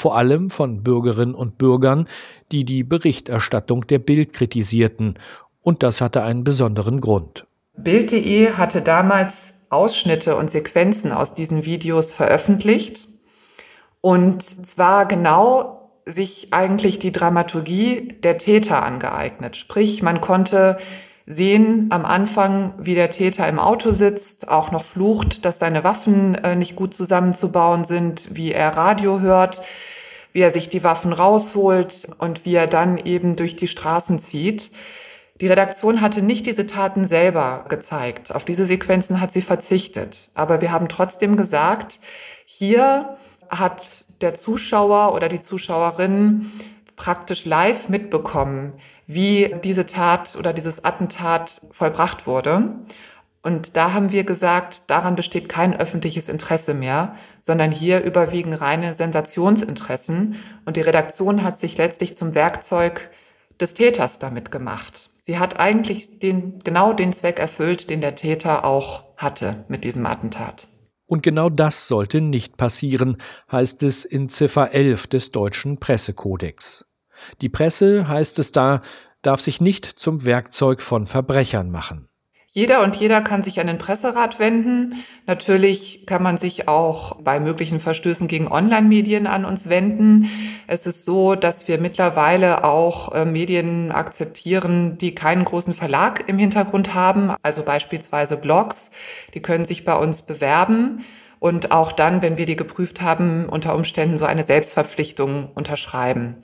vor 0.01 0.17
allem 0.17 0.49
von 0.49 0.81
Bürgerinnen 0.81 1.35
und 1.35 1.59
Bürgern, 1.59 2.07
die 2.51 2.65
die 2.65 2.83
Berichterstattung 2.83 3.85
der 3.85 3.99
Bild 3.99 4.33
kritisierten, 4.33 5.19
und 5.61 5.83
das 5.83 6.01
hatte 6.01 6.23
einen 6.23 6.43
besonderen 6.43 7.01
Grund. 7.01 7.45
Bild.de 7.77 8.53
hatte 8.53 8.81
damals 8.81 9.53
Ausschnitte 9.69 10.35
und 10.35 10.49
Sequenzen 10.49 11.11
aus 11.11 11.35
diesen 11.35 11.65
Videos 11.65 12.11
veröffentlicht 12.11 13.07
und 14.01 14.41
zwar 14.43 15.05
genau 15.05 15.91
sich 16.07 16.47
eigentlich 16.51 16.97
die 16.97 17.11
Dramaturgie 17.11 18.15
der 18.23 18.39
Täter 18.39 18.83
angeeignet. 18.83 19.55
Sprich, 19.55 20.01
man 20.01 20.19
konnte 20.19 20.79
sehen 21.27 21.87
am 21.91 22.05
Anfang, 22.05 22.73
wie 22.79 22.95
der 22.95 23.11
Täter 23.11 23.47
im 23.47 23.59
Auto 23.59 23.91
sitzt, 23.91 24.49
auch 24.49 24.71
noch 24.71 24.83
flucht, 24.83 25.45
dass 25.45 25.59
seine 25.59 25.83
Waffen 25.83 26.35
äh, 26.35 26.55
nicht 26.55 26.75
gut 26.75 26.95
zusammenzubauen 26.95 27.85
sind, 27.85 28.35
wie 28.35 28.51
er 28.51 28.75
Radio 28.75 29.19
hört, 29.19 29.61
wie 30.33 30.41
er 30.41 30.51
sich 30.51 30.69
die 30.69 30.83
Waffen 30.83 31.13
rausholt 31.13 32.09
und 32.17 32.45
wie 32.45 32.55
er 32.55 32.67
dann 32.67 32.97
eben 32.97 33.35
durch 33.35 33.55
die 33.55 33.67
Straßen 33.67 34.19
zieht. 34.19 34.71
Die 35.39 35.47
Redaktion 35.47 36.01
hatte 36.01 36.21
nicht 36.21 36.45
diese 36.45 36.67
Taten 36.67 37.05
selber 37.05 37.65
gezeigt. 37.67 38.33
Auf 38.33 38.45
diese 38.45 38.65
Sequenzen 38.65 39.19
hat 39.19 39.33
sie 39.33 39.41
verzichtet. 39.41 40.29
Aber 40.35 40.61
wir 40.61 40.71
haben 40.71 40.87
trotzdem 40.87 41.35
gesagt, 41.35 41.99
hier 42.45 43.17
hat 43.49 44.05
der 44.21 44.35
Zuschauer 44.35 45.13
oder 45.13 45.29
die 45.29 45.41
Zuschauerin 45.41 46.51
praktisch 46.95 47.45
live 47.45 47.89
mitbekommen, 47.89 48.73
wie 49.07 49.55
diese 49.63 49.87
Tat 49.87 50.35
oder 50.37 50.53
dieses 50.53 50.85
Attentat 50.85 51.61
vollbracht 51.71 52.27
wurde. 52.27 52.75
Und 53.43 53.75
da 53.75 53.93
haben 53.93 54.11
wir 54.11 54.23
gesagt, 54.23 54.83
daran 54.87 55.15
besteht 55.15 55.49
kein 55.49 55.75
öffentliches 55.75 56.29
Interesse 56.29 56.73
mehr, 56.73 57.15
sondern 57.41 57.71
hier 57.71 58.03
überwiegen 58.03 58.53
reine 58.53 58.93
Sensationsinteressen. 58.93 60.35
Und 60.65 60.77
die 60.77 60.81
Redaktion 60.81 61.43
hat 61.43 61.59
sich 61.59 61.77
letztlich 61.77 62.15
zum 62.15 62.35
Werkzeug 62.35 63.09
des 63.59 63.73
Täters 63.73 64.19
damit 64.19 64.51
gemacht. 64.51 65.09
Sie 65.21 65.39
hat 65.39 65.59
eigentlich 65.59 66.19
den, 66.19 66.59
genau 66.63 66.93
den 66.93 67.13
Zweck 67.13 67.39
erfüllt, 67.39 67.89
den 67.89 68.01
der 68.01 68.15
Täter 68.15 68.63
auch 68.63 69.03
hatte 69.17 69.65
mit 69.67 69.83
diesem 69.83 70.05
Attentat. 70.05 70.67
Und 71.05 71.23
genau 71.23 71.49
das 71.49 71.87
sollte 71.87 72.21
nicht 72.21 72.57
passieren, 72.57 73.17
heißt 73.51 73.83
es 73.83 74.05
in 74.05 74.29
Ziffer 74.29 74.73
11 74.73 75.07
des 75.07 75.31
deutschen 75.31 75.77
Pressekodex. 75.77 76.85
Die 77.41 77.49
Presse, 77.49 78.07
heißt 78.07 78.39
es 78.39 78.51
da, 78.51 78.81
darf 79.21 79.41
sich 79.41 79.61
nicht 79.61 79.85
zum 79.85 80.25
Werkzeug 80.25 80.81
von 80.81 81.05
Verbrechern 81.05 81.69
machen. 81.69 82.07
Jeder 82.53 82.83
und 82.83 82.97
jeder 82.97 83.21
kann 83.21 83.43
sich 83.43 83.61
an 83.61 83.67
den 83.67 83.77
Presserat 83.77 84.37
wenden. 84.37 85.05
Natürlich 85.25 86.05
kann 86.05 86.21
man 86.21 86.37
sich 86.37 86.67
auch 86.67 87.15
bei 87.21 87.39
möglichen 87.39 87.79
Verstößen 87.79 88.27
gegen 88.27 88.51
Online-Medien 88.51 89.25
an 89.25 89.45
uns 89.45 89.69
wenden. 89.69 90.29
Es 90.67 90.85
ist 90.85 91.05
so, 91.05 91.35
dass 91.35 91.69
wir 91.69 91.77
mittlerweile 91.77 92.65
auch 92.65 93.13
äh, 93.13 93.23
Medien 93.23 93.93
akzeptieren, 93.93 94.97
die 94.97 95.15
keinen 95.15 95.45
großen 95.45 95.73
Verlag 95.73 96.27
im 96.27 96.37
Hintergrund 96.37 96.93
haben, 96.93 97.33
also 97.41 97.63
beispielsweise 97.63 98.35
Blogs. 98.35 98.91
Die 99.33 99.41
können 99.41 99.63
sich 99.63 99.85
bei 99.85 99.95
uns 99.95 100.21
bewerben 100.21 101.05
und 101.39 101.71
auch 101.71 101.93
dann, 101.93 102.21
wenn 102.21 102.37
wir 102.37 102.45
die 102.45 102.57
geprüft 102.57 102.99
haben, 102.99 103.47
unter 103.47 103.75
Umständen 103.75 104.17
so 104.17 104.25
eine 104.25 104.43
Selbstverpflichtung 104.43 105.51
unterschreiben. 105.55 106.35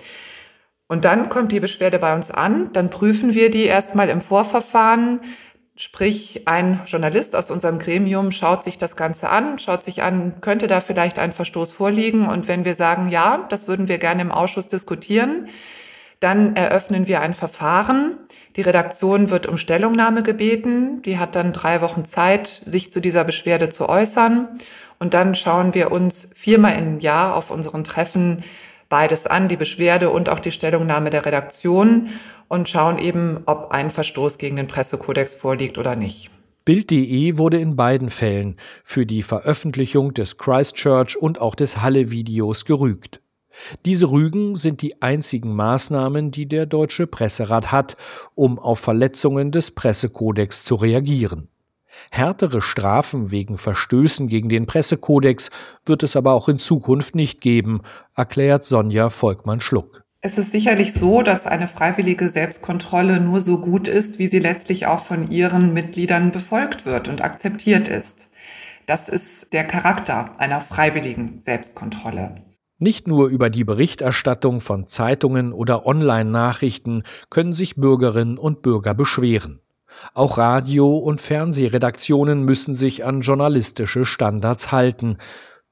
Und 0.89 1.04
dann 1.04 1.28
kommt 1.28 1.52
die 1.52 1.60
Beschwerde 1.60 2.00
bei 2.00 2.15
uns 2.15 2.32
an, 2.32 2.72
dann 2.72 2.89
prüfen 2.89 3.34
wir 3.34 3.52
die 3.52 3.65
erstmal 3.65 4.08
im 4.08 4.22
Vorverfahren 4.22 5.20
Sprich, 5.79 6.47
ein 6.47 6.81
Journalist 6.87 7.35
aus 7.35 7.51
unserem 7.51 7.77
Gremium 7.77 8.31
schaut 8.31 8.63
sich 8.63 8.79
das 8.79 8.95
Ganze 8.95 9.29
an, 9.29 9.59
schaut 9.59 9.83
sich 9.83 10.01
an, 10.01 10.41
könnte 10.41 10.65
da 10.65 10.81
vielleicht 10.81 11.19
ein 11.19 11.31
Verstoß 11.31 11.71
vorliegen. 11.71 12.27
Und 12.27 12.47
wenn 12.47 12.65
wir 12.65 12.73
sagen, 12.73 13.09
ja, 13.11 13.45
das 13.49 13.67
würden 13.67 13.87
wir 13.87 13.99
gerne 13.99 14.23
im 14.23 14.31
Ausschuss 14.31 14.67
diskutieren, 14.67 15.49
dann 16.19 16.55
eröffnen 16.55 17.05
wir 17.05 17.21
ein 17.21 17.35
Verfahren. 17.35 18.17
Die 18.55 18.61
Redaktion 18.61 19.29
wird 19.29 19.45
um 19.45 19.59
Stellungnahme 19.59 20.23
gebeten. 20.23 21.03
Die 21.03 21.19
hat 21.19 21.35
dann 21.35 21.53
drei 21.53 21.79
Wochen 21.81 22.05
Zeit, 22.05 22.63
sich 22.65 22.91
zu 22.91 22.99
dieser 22.99 23.23
Beschwerde 23.23 23.69
zu 23.69 23.87
äußern. 23.87 24.47
Und 24.97 25.13
dann 25.13 25.35
schauen 25.35 25.75
wir 25.75 25.91
uns 25.91 26.27
viermal 26.33 26.75
im 26.75 26.99
Jahr 26.99 27.35
auf 27.35 27.51
unseren 27.51 27.83
Treffen 27.83 28.43
beides 28.89 29.28
an, 29.28 29.47
die 29.47 29.58
Beschwerde 29.58 30.10
und 30.10 30.30
auch 30.30 30.39
die 30.39 30.52
Stellungnahme 30.52 31.10
der 31.10 31.26
Redaktion 31.26 32.10
und 32.47 32.69
schauen 32.69 32.97
eben, 32.97 33.43
ob 33.45 33.71
ein 33.71 33.91
Verstoß 33.91 34.38
gegen 34.38 34.56
den 34.56 34.67
Pressekodex 34.67 35.36
vorliegt 35.36 35.78
oder 35.78 35.95
nicht. 35.95 36.30
Bild.de 36.65 37.38
wurde 37.38 37.60
in 37.60 37.76
beiden 37.76 38.10
Fällen 38.10 38.58
für 38.84 39.06
die 39.06 39.23
Veröffentlichung 39.23 40.13
des 40.13 40.38
Christchurch 40.38 41.17
und 41.17 41.39
auch 41.39 41.56
des 41.56 41.82
Halle-Videos 41.82 42.65
gerügt. 42.65 43.21
Diese 43.86 44.12
Rügen 44.12 44.56
sind 44.56 44.82
die 44.82 45.02
einzigen 45.02 45.56
Maßnahmen, 45.56 46.32
die 46.32 46.45
der 46.45 46.65
Deutsche 46.65 47.08
Presserat 47.08 47.71
hat, 47.71 47.97
um 48.36 48.60
auf 48.60 48.80
Verletzungen 48.80 49.52
des 49.52 49.71
Pressekodex 49.71 50.63
zu 50.63 50.76
reagieren. 50.76 51.47
Härtere 52.12 52.62
Strafen 52.62 53.31
wegen 53.31 53.57
Verstößen 53.57 54.27
gegen 54.27 54.49
den 54.49 54.65
Pressekodex 54.65 55.49
wird 55.86 56.03
es 56.03 56.15
aber 56.15 56.33
auch 56.33 56.49
in 56.49 56.60
Zukunft 56.60 57.15
nicht 57.15 57.41
geben, 57.41 57.81
erklärt 58.15 58.65
Sonja 58.65 59.10
Volkmann-Schluck. 59.10 60.03
Es 60.21 60.38
ist 60.38 60.51
sicherlich 60.51 60.93
so, 60.93 61.21
dass 61.21 61.45
eine 61.45 61.67
freiwillige 61.67 62.29
Selbstkontrolle 62.29 63.19
nur 63.19 63.39
so 63.39 63.60
gut 63.60 63.88
ist, 63.88 64.17
wie 64.17 64.27
sie 64.27 64.39
letztlich 64.39 64.88
auch 64.88 65.05
von 65.05 65.29
ihren 65.29 65.73
Mitgliedern 65.73 66.31
befolgt 66.31 66.86
wird 66.86 67.07
und 67.07 67.21
akzeptiert 67.21 67.88
ist. 67.88 68.29
Das 68.88 69.10
ist 69.10 69.53
der 69.53 69.63
Charakter 69.65 70.39
einer 70.39 70.62
freiwilligen 70.62 71.41
Selbstkontrolle. 71.45 72.43
Nicht 72.79 73.07
nur 73.07 73.27
über 73.27 73.49
die 73.49 73.63
Berichterstattung 73.63 74.60
von 74.60 74.88
Zeitungen 74.88 75.51
oder 75.51 75.86
Online-Nachrichten 75.86 77.03
können 77.29 77.53
sich 77.53 77.75
Bürgerinnen 77.75 78.38
und 78.38 78.62
Bürger 78.62 78.93
beschweren. 78.93 79.62
Auch 80.13 80.38
Radio- 80.38 80.97
und 80.97 81.21
Fernsehredaktionen 81.21 82.43
müssen 82.43 82.73
sich 82.73 83.05
an 83.05 83.21
journalistische 83.21 84.05
Standards 84.05 84.71
halten. 84.71 85.17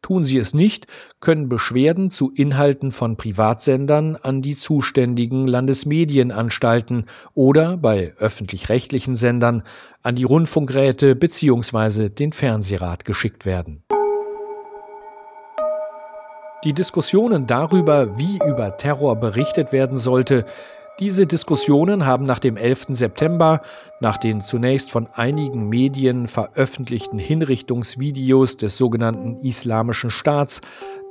Tun 0.01 0.23
sie 0.23 0.37
es 0.37 0.53
nicht, 0.53 0.85
können 1.19 1.49
Beschwerden 1.49 2.11
zu 2.11 2.31
Inhalten 2.31 2.91
von 2.91 3.17
Privatsendern 3.17 4.15
an 4.15 4.43
die 4.43 4.55
zuständigen 4.55 5.47
Landesmedienanstalten 5.47 7.05
oder 7.33 7.77
bei 7.77 8.13
öffentlich-rechtlichen 8.19 9.15
Sendern 9.15 9.63
an 10.03 10.13
die 10.13 10.23
Rundfunkräte 10.23 11.15
bzw. 11.15 12.09
den 12.09 12.33
Fernsehrat 12.33 13.03
geschickt 13.03 13.47
werden. 13.47 13.83
Die 16.65 16.73
Diskussionen 16.73 17.45
darüber, 17.45 18.17
wie 18.17 18.39
über 18.47 18.77
Terror 18.77 19.15
berichtet 19.15 19.71
werden 19.71 19.97
sollte, 19.97 20.45
diese 20.99 21.27
Diskussionen 21.27 22.05
haben 22.05 22.23
nach 22.23 22.39
dem 22.39 22.55
11. 22.55 22.87
September, 22.89 23.61
nach 23.99 24.17
den 24.17 24.41
zunächst 24.41 24.91
von 24.91 25.07
einigen 25.13 25.67
Medien 25.67 26.27
veröffentlichten 26.27 27.19
Hinrichtungsvideos 27.19 28.57
des 28.57 28.77
sogenannten 28.77 29.35
Islamischen 29.37 30.09
Staats, 30.09 30.61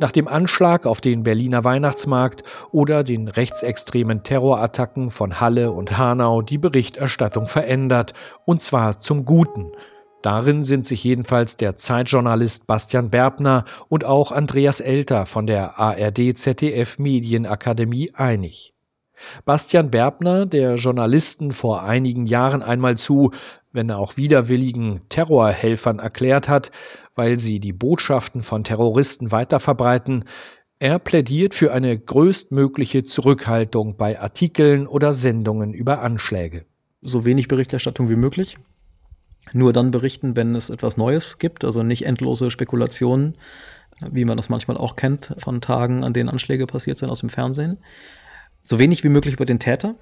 nach 0.00 0.10
dem 0.10 0.26
Anschlag 0.26 0.86
auf 0.86 1.00
den 1.00 1.22
Berliner 1.22 1.64
Weihnachtsmarkt 1.64 2.42
oder 2.72 3.04
den 3.04 3.28
rechtsextremen 3.28 4.22
Terrorattacken 4.22 5.10
von 5.10 5.40
Halle 5.40 5.70
und 5.70 5.98
Hanau 5.98 6.42
die 6.42 6.58
Berichterstattung 6.58 7.46
verändert, 7.46 8.14
und 8.44 8.62
zwar 8.62 8.98
zum 8.98 9.24
Guten. 9.24 9.72
Darin 10.22 10.64
sind 10.64 10.86
sich 10.86 11.04
jedenfalls 11.04 11.58
der 11.58 11.76
Zeitjournalist 11.76 12.66
Bastian 12.66 13.10
Berbner 13.10 13.64
und 13.90 14.06
auch 14.06 14.32
Andreas 14.32 14.80
Elter 14.80 15.26
von 15.26 15.46
der 15.46 15.78
ARD 15.78 16.38
ZDF 16.38 16.98
Medienakademie 16.98 18.12
einig. 18.14 18.73
Bastian 19.44 19.90
Berbner, 19.90 20.46
der 20.46 20.76
Journalisten 20.76 21.52
vor 21.52 21.82
einigen 21.82 22.26
Jahren 22.26 22.62
einmal 22.62 22.96
zu, 22.96 23.30
wenn 23.72 23.90
auch 23.90 24.16
widerwilligen 24.16 25.02
Terrorhelfern 25.08 25.98
erklärt 25.98 26.48
hat, 26.48 26.70
weil 27.14 27.38
sie 27.38 27.60
die 27.60 27.72
Botschaften 27.72 28.42
von 28.42 28.64
Terroristen 28.64 29.30
weiterverbreiten, 29.32 30.24
er 30.78 30.98
plädiert 30.98 31.54
für 31.54 31.72
eine 31.72 31.98
größtmögliche 31.98 33.04
Zurückhaltung 33.04 33.96
bei 33.96 34.20
Artikeln 34.20 34.86
oder 34.86 35.14
Sendungen 35.14 35.72
über 35.72 36.02
Anschläge. 36.02 36.66
So 37.00 37.24
wenig 37.24 37.48
Berichterstattung 37.48 38.08
wie 38.08 38.16
möglich. 38.16 38.56
Nur 39.52 39.72
dann 39.72 39.90
berichten, 39.90 40.36
wenn 40.36 40.54
es 40.54 40.70
etwas 40.70 40.96
Neues 40.96 41.38
gibt, 41.38 41.64
also 41.64 41.82
nicht 41.82 42.06
endlose 42.06 42.50
Spekulationen, 42.50 43.36
wie 44.10 44.24
man 44.24 44.36
das 44.36 44.48
manchmal 44.48 44.76
auch 44.76 44.96
kennt 44.96 45.34
von 45.38 45.60
Tagen, 45.60 46.02
an 46.02 46.12
denen 46.12 46.28
Anschläge 46.28 46.66
passiert 46.66 46.98
sind 46.98 47.10
aus 47.10 47.20
dem 47.20 47.28
Fernsehen. 47.28 47.78
So 48.64 48.78
wenig 48.78 49.04
wie 49.04 49.10
möglich 49.10 49.34
über 49.34 49.44
den 49.44 49.58
Täter. 49.58 49.94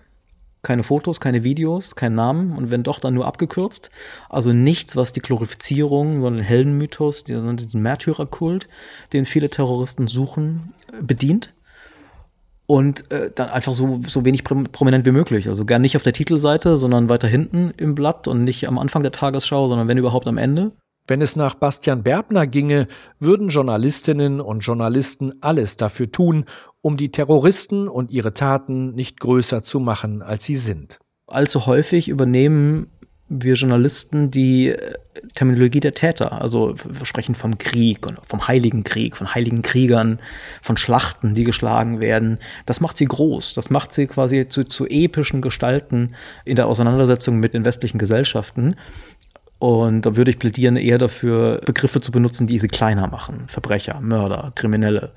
Keine 0.63 0.85
Fotos, 0.85 1.21
keine 1.21 1.43
Videos, 1.43 1.97
kein 1.97 2.15
Namen 2.15 2.53
und 2.53 2.71
wenn 2.71 2.85
doch, 2.85 3.01
dann 3.01 3.15
nur 3.15 3.27
abgekürzt. 3.27 3.91
Also 4.29 4.53
nichts, 4.53 4.95
was 4.95 5.13
die 5.13 5.21
Glorifizierung, 5.21 6.21
sondern 6.21 6.37
den 6.37 6.45
Heldenmythos, 6.45 7.25
diesen 7.25 7.83
Märtyrerkult, 7.83 8.69
den 9.13 9.25
viele 9.25 9.51
Terroristen 9.51 10.07
suchen, 10.07 10.73
bedient. 11.01 11.53
Und 12.67 13.11
äh, 13.11 13.33
dann 13.35 13.51
einfach 13.51 13.75
so, 13.75 14.01
so 14.07 14.25
wenig 14.25 14.45
prominent 14.45 15.05
wie 15.05 15.11
möglich. 15.11 15.49
Also 15.49 15.65
gern 15.65 15.83
nicht 15.83 15.97
auf 15.97 16.05
der 16.05 16.13
Titelseite, 16.13 16.79
sondern 16.79 17.09
weiter 17.09 17.27
hinten 17.27 17.73
im 17.77 17.97
Blatt 17.97 18.29
und 18.29 18.45
nicht 18.45 18.69
am 18.69 18.79
Anfang 18.79 19.03
der 19.03 19.11
Tagesschau, 19.11 19.67
sondern 19.67 19.89
wenn 19.89 19.99
überhaupt 19.99 20.29
am 20.29 20.39
Ende. 20.39 20.71
Wenn 21.07 21.21
es 21.21 21.35
nach 21.35 21.55
Bastian 21.55 22.03
Berbner 22.03 22.47
ginge, 22.47 22.87
würden 23.19 23.49
Journalistinnen 23.49 24.41
und 24.41 24.61
Journalisten 24.61 25.33
alles 25.41 25.77
dafür 25.77 26.13
tun, 26.13 26.45
um 26.81 26.97
die 26.97 27.11
Terroristen 27.11 27.89
und 27.89 28.11
ihre 28.11 28.35
Taten 28.35 28.93
nicht 28.93 29.19
größer 29.19 29.63
zu 29.63 29.81
machen, 29.81 30.23
als 30.23 30.45
sie 30.45 30.57
sind. 30.57 31.01
Allzu 31.27 31.67
häufig 31.67 32.09
übernehmen 32.09 32.89
wir 33.33 33.55
Journalisten 33.55 34.31
die 34.31 34.69
äh, 34.69 34.93
Terminologie 35.35 35.81
der 35.81 35.95
Täter. 35.95 36.41
Also 36.41 36.75
wir 36.85 37.07
sprechen 37.07 37.35
vom 37.35 37.59
Krieg 37.59 38.07
und 38.07 38.19
vom 38.27 38.47
Heiligen 38.47 38.85
Krieg, 38.85 39.17
von 39.17 39.35
heiligen 39.35 39.63
Kriegern, 39.63 40.21
von 40.61 40.77
Schlachten, 40.77 41.35
die 41.35 41.45
geschlagen 41.45 42.01
werden. 42.01 42.39
Das 42.67 42.81
macht 42.81 42.97
sie 42.97 43.07
groß. 43.07 43.55
Das 43.55 43.71
macht 43.71 43.93
sie 43.95 44.07
quasi 44.07 44.49
zu, 44.49 44.65
zu 44.65 44.87
epischen 44.87 45.41
Gestalten 45.41 46.15
in 46.45 46.57
der 46.57 46.67
Auseinandersetzung 46.67 47.41
mit 47.41 47.55
den 47.55 47.65
westlichen 47.65 47.99
Gesellschaften. 47.99 48.77
Und 49.63 50.07
da 50.07 50.17
würde 50.17 50.33
ich 50.33 50.41
plädieren, 50.41 50.75
eher 50.75 50.99
dafür, 50.99 51.61
Begriffe 51.65 52.01
zu 52.01 52.11
benutzen, 52.11 52.49
die 52.49 52.59
sie 52.59 52.67
kleiner 52.67 53.07
machen. 53.07 53.45
Verbrecher, 53.47 54.01
Mörder, 54.01 54.51
Kriminelle. 54.57 55.13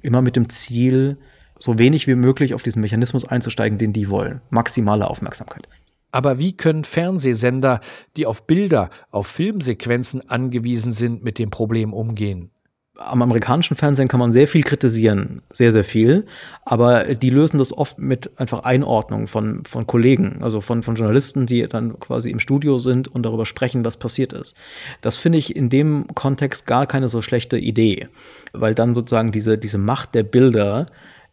Immer 0.00 0.22
mit 0.22 0.34
dem 0.34 0.48
Ziel, 0.48 1.18
so 1.58 1.78
wenig 1.78 2.06
wie 2.06 2.14
möglich 2.14 2.54
auf 2.54 2.62
diesen 2.62 2.80
Mechanismus 2.80 3.26
einzusteigen, 3.26 3.76
den 3.76 3.92
die 3.92 4.08
wollen. 4.08 4.40
Maximale 4.48 5.10
Aufmerksamkeit. 5.10 5.68
Aber 6.10 6.38
wie 6.38 6.56
können 6.56 6.84
Fernsehsender, 6.84 7.80
die 8.16 8.24
auf 8.24 8.46
Bilder, 8.46 8.88
auf 9.10 9.26
Filmsequenzen 9.26 10.26
angewiesen 10.26 10.94
sind, 10.94 11.22
mit 11.22 11.38
dem 11.38 11.50
Problem 11.50 11.92
umgehen? 11.92 12.50
Am 12.98 13.22
amerikanischen 13.22 13.76
Fernsehen 13.76 14.08
kann 14.08 14.20
man 14.20 14.32
sehr 14.32 14.46
viel 14.46 14.62
kritisieren, 14.62 15.42
sehr, 15.50 15.72
sehr 15.72 15.84
viel. 15.84 16.26
Aber 16.64 17.14
die 17.14 17.30
lösen 17.30 17.58
das 17.58 17.76
oft 17.76 17.98
mit 17.98 18.38
einfach 18.38 18.60
Einordnung 18.60 19.26
von, 19.26 19.64
von 19.64 19.86
Kollegen, 19.86 20.42
also 20.42 20.60
von, 20.60 20.82
von 20.82 20.96
Journalisten, 20.96 21.46
die 21.46 21.66
dann 21.66 21.98
quasi 22.00 22.30
im 22.30 22.38
Studio 22.38 22.78
sind 22.78 23.08
und 23.08 23.24
darüber 23.24 23.46
sprechen, 23.46 23.84
was 23.84 23.96
passiert 23.96 24.32
ist. 24.32 24.54
Das 25.00 25.16
finde 25.16 25.38
ich 25.38 25.56
in 25.56 25.70
dem 25.70 26.06
Kontext 26.14 26.66
gar 26.66 26.86
keine 26.86 27.08
so 27.08 27.22
schlechte 27.22 27.58
Idee, 27.58 28.08
weil 28.52 28.74
dann 28.74 28.94
sozusagen 28.94 29.32
diese, 29.32 29.56
diese 29.56 29.78
Macht 29.78 30.14
der 30.14 30.22
Bilder 30.22 30.86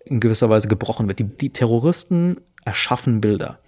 in 0.06 0.20
gewisser 0.20 0.50
Weise 0.50 0.70
gebrochen 0.70 1.08
wird. 1.08 1.20
Die, 1.20 1.26
die 1.26 1.52
Terroristen 1.52 2.38
erschaffen 2.64 3.20
Bilder. 3.22 3.60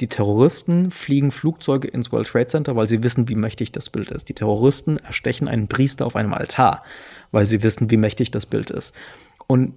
Die 0.00 0.06
Terroristen 0.06 0.90
fliegen 0.90 1.30
Flugzeuge 1.30 1.88
ins 1.88 2.12
World 2.12 2.28
Trade 2.28 2.46
Center, 2.46 2.76
weil 2.76 2.86
sie 2.86 3.02
wissen, 3.02 3.28
wie 3.28 3.34
mächtig 3.34 3.72
das 3.72 3.90
Bild 3.90 4.10
ist. 4.12 4.28
Die 4.28 4.34
Terroristen 4.34 4.96
erstechen 4.98 5.48
einen 5.48 5.66
Priester 5.66 6.06
auf 6.06 6.14
einem 6.14 6.32
Altar, 6.32 6.84
weil 7.32 7.46
sie 7.46 7.62
wissen, 7.62 7.90
wie 7.90 7.96
mächtig 7.96 8.30
das 8.30 8.46
Bild 8.46 8.70
ist. 8.70 8.94
Und 9.48 9.74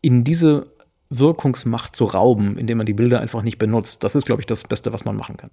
in 0.00 0.24
diese 0.24 0.66
Wirkungsmacht 1.10 1.94
zu 1.94 2.04
rauben, 2.04 2.56
indem 2.56 2.78
man 2.78 2.86
die 2.86 2.94
Bilder 2.94 3.20
einfach 3.20 3.42
nicht 3.42 3.58
benutzt, 3.58 4.02
das 4.02 4.14
ist, 4.14 4.24
glaube 4.24 4.40
ich, 4.40 4.46
das 4.46 4.62
Beste, 4.62 4.92
was 4.92 5.04
man 5.04 5.16
machen 5.16 5.36
kann. 5.36 5.50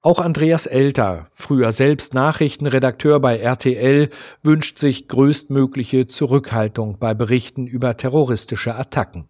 Auch 0.00 0.18
Andreas 0.18 0.66
Elter, 0.66 1.28
früher 1.32 1.72
selbst 1.72 2.12
Nachrichtenredakteur 2.12 3.20
bei 3.20 3.38
RTL, 3.38 4.10
wünscht 4.42 4.78
sich 4.78 5.08
größtmögliche 5.08 6.08
Zurückhaltung 6.08 6.98
bei 6.98 7.14
Berichten 7.14 7.66
über 7.66 7.96
terroristische 7.96 8.74
Attacken. 8.74 9.28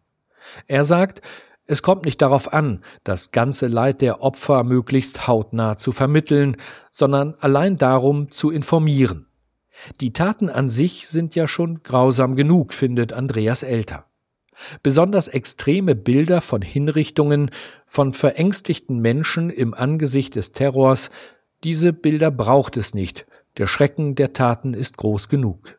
Er 0.67 0.85
sagt, 0.85 1.21
es 1.67 1.83
kommt 1.83 2.05
nicht 2.05 2.21
darauf 2.21 2.53
an, 2.53 2.83
das 3.05 3.31
ganze 3.31 3.69
Leid 3.69 4.03
der 4.03 4.23
Opfer 4.23 4.65
möglichst 4.65 5.27
hautnah 5.27 5.79
zu 5.79 5.93
vermitteln, 5.93 6.57
sondern 6.91 7.35
allein 7.41 7.77
darum 7.77 8.31
zu 8.31 8.51
informieren. 8.51 9.27
Die 10.01 10.13
Taten 10.13 10.51
an 10.51 10.71
sich 10.71 11.09
sind 11.09 11.35
ja 11.35 11.49
schon 11.49 11.83
grausam 11.83 12.37
genug, 12.37 12.75
findet 12.75 13.13
Andreas 13.13 13.63
Elter. 13.63 14.07
Besonders 14.83 15.27
extreme 15.27 15.97
Bilder 15.97 16.41
von 16.41 16.63
Hinrichtungen, 16.63 17.51
von 17.87 18.13
verängstigten 18.13 19.01
Menschen 19.01 19.51
im 19.51 19.75
Angesicht 19.75 20.37
des 20.37 20.53
Terrors, 20.53 21.11
diese 21.65 21.93
Bilder 21.93 22.31
braucht 22.31 22.77
es 22.77 22.95
nicht, 22.95 23.27
der 23.57 23.67
Schrecken 23.67 24.15
der 24.15 24.33
Taten 24.33 24.75
ist 24.75 24.97
groß 24.97 25.29
genug. 25.29 25.79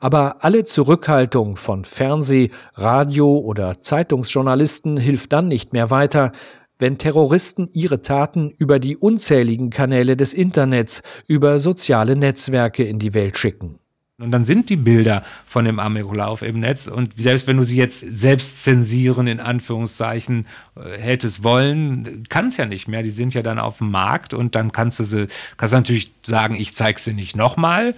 Aber 0.00 0.44
alle 0.44 0.64
Zurückhaltung 0.64 1.56
von 1.56 1.84
Fernseh-, 1.84 2.50
Radio- 2.74 3.38
oder 3.38 3.80
Zeitungsjournalisten 3.80 4.96
hilft 4.96 5.32
dann 5.32 5.48
nicht 5.48 5.72
mehr 5.72 5.90
weiter, 5.90 6.32
wenn 6.78 6.98
Terroristen 6.98 7.68
ihre 7.72 8.02
Taten 8.02 8.52
über 8.58 8.78
die 8.78 8.96
unzähligen 8.96 9.70
Kanäle 9.70 10.16
des 10.16 10.32
Internets, 10.32 11.02
über 11.26 11.58
soziale 11.58 12.16
Netzwerke 12.16 12.84
in 12.84 12.98
die 12.98 13.14
Welt 13.14 13.38
schicken. 13.38 13.78
Und 14.20 14.32
dann 14.32 14.44
sind 14.44 14.68
die 14.68 14.76
Bilder 14.76 15.22
von 15.46 15.64
dem 15.64 15.78
Amoklauf 15.78 16.42
im 16.42 16.58
Netz. 16.58 16.88
Und 16.88 17.12
selbst 17.16 17.46
wenn 17.46 17.56
du 17.56 17.62
sie 17.62 17.76
jetzt 17.76 18.04
selbst 18.10 18.64
zensieren, 18.64 19.28
in 19.28 19.38
Anführungszeichen, 19.38 20.46
äh, 20.74 20.98
hättest 20.98 21.44
wollen, 21.44 22.24
kann 22.28 22.48
es 22.48 22.56
ja 22.56 22.66
nicht 22.66 22.88
mehr. 22.88 23.04
Die 23.04 23.12
sind 23.12 23.32
ja 23.32 23.42
dann 23.42 23.60
auf 23.60 23.78
dem 23.78 23.92
Markt 23.92 24.34
und 24.34 24.56
dann 24.56 24.72
kannst 24.72 24.98
du 24.98 25.04
sie, 25.04 25.28
kannst 25.56 25.72
natürlich 25.72 26.12
sagen, 26.24 26.56
ich 26.56 26.74
zeige 26.74 27.00
sie 27.00 27.12
nicht 27.12 27.36
nochmal. 27.36 27.94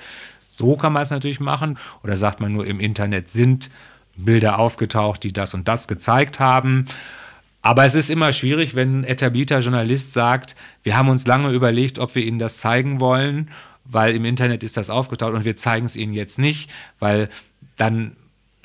So 0.61 0.77
kann 0.77 0.93
man 0.93 1.03
es 1.03 1.11
natürlich 1.11 1.41
machen. 1.41 1.79
Oder 2.05 2.17
sagt 2.17 2.39
man 2.41 2.53
nur, 2.53 2.67
im 2.67 2.81
Internet 2.81 3.29
sind 3.29 3.71
Bilder 4.15 4.59
aufgetaucht, 4.59 5.23
die 5.25 5.33
das 5.33 5.55
und 5.55 5.67
das 5.69 5.89
gezeigt 5.89 6.39
haben. 6.39 6.85
Aber 7.63 7.85
es 7.85 7.95
ist 7.95 8.11
immer 8.11 8.33
schwierig, 8.35 8.75
wenn 8.75 9.01
ein 9.01 9.05
etablierter 9.05 9.61
Journalist 9.61 10.13
sagt, 10.13 10.57
wir 10.83 10.97
haben 10.99 11.09
uns 11.09 11.27
lange 11.27 11.51
überlegt, 11.51 11.99
ob 11.99 12.15
wir 12.15 12.23
Ihnen 12.23 12.39
das 12.39 12.59
zeigen 12.59 13.01
wollen, 13.01 13.51
weil 13.85 14.15
im 14.15 14.27
Internet 14.27 14.63
ist 14.63 14.77
das 14.77 14.91
aufgetaucht 14.91 15.33
und 15.33 15.47
wir 15.47 15.57
zeigen 15.57 15.87
es 15.87 15.97
Ihnen 15.97 16.13
jetzt 16.13 16.39
nicht, 16.39 16.71
weil 16.99 17.31
dann 17.79 18.17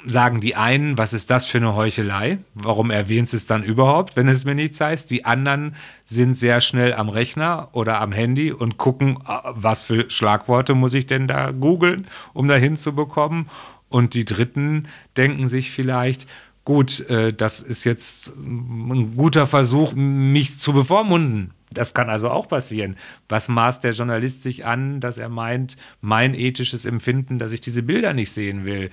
sagen 0.05 0.41
die 0.41 0.55
einen, 0.55 0.97
was 0.97 1.13
ist 1.13 1.29
das 1.29 1.45
für 1.45 1.57
eine 1.57 1.75
Heuchelei? 1.75 2.39
Warum 2.53 2.91
erwähnst 2.91 3.33
du 3.33 3.37
es 3.37 3.45
dann 3.45 3.63
überhaupt, 3.63 4.15
wenn 4.15 4.27
es 4.27 4.45
mir 4.45 4.55
nicht 4.55 4.75
zeigst? 4.75 5.11
Die 5.11 5.25
anderen 5.25 5.75
sind 6.05 6.35
sehr 6.35 6.61
schnell 6.61 6.93
am 6.93 7.09
Rechner 7.09 7.69
oder 7.71 7.99
am 8.01 8.11
Handy 8.11 8.51
und 8.51 8.77
gucken, 8.77 9.17
äh, 9.27 9.37
was 9.45 9.83
für 9.83 10.09
Schlagworte 10.09 10.75
muss 10.75 10.93
ich 10.93 11.07
denn 11.07 11.27
da 11.27 11.51
googeln, 11.51 12.07
um 12.33 12.47
da 12.47 12.55
hinzubekommen. 12.55 13.49
Und 13.89 14.13
die 14.13 14.25
Dritten 14.25 14.87
denken 15.17 15.47
sich 15.47 15.71
vielleicht, 15.71 16.27
gut, 16.65 16.99
äh, 17.09 17.33
das 17.33 17.59
ist 17.59 17.83
jetzt 17.83 18.33
ein 18.35 19.15
guter 19.15 19.47
Versuch, 19.47 19.93
mich 19.93 20.59
zu 20.59 20.73
bevormunden. 20.73 21.51
Das 21.71 21.93
kann 21.93 22.09
also 22.09 22.29
auch 22.29 22.47
passieren. 22.47 22.95
Was 23.27 23.47
maßt 23.47 23.83
der 23.83 23.91
Journalist 23.91 24.43
sich 24.43 24.65
an, 24.65 25.01
dass 25.01 25.17
er 25.17 25.29
meint, 25.29 25.77
mein 26.01 26.33
ethisches 26.33 26.85
Empfinden, 26.85 27.37
dass 27.37 27.51
ich 27.51 27.61
diese 27.61 27.83
Bilder 27.83 28.13
nicht 28.13 28.31
sehen 28.31 28.65
will? 28.65 28.91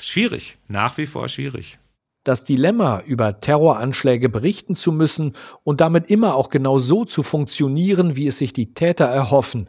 Schwierig, 0.00 0.58
nach 0.68 0.96
wie 0.98 1.06
vor 1.06 1.28
schwierig. 1.28 1.78
Das 2.24 2.44
Dilemma, 2.44 3.00
über 3.06 3.40
Terroranschläge 3.40 4.28
berichten 4.28 4.74
zu 4.74 4.92
müssen 4.92 5.34
und 5.64 5.80
damit 5.80 6.10
immer 6.10 6.34
auch 6.34 6.50
genau 6.50 6.78
so 6.78 7.06
zu 7.06 7.22
funktionieren, 7.22 8.14
wie 8.14 8.26
es 8.26 8.38
sich 8.38 8.52
die 8.52 8.74
Täter 8.74 9.06
erhoffen, 9.06 9.68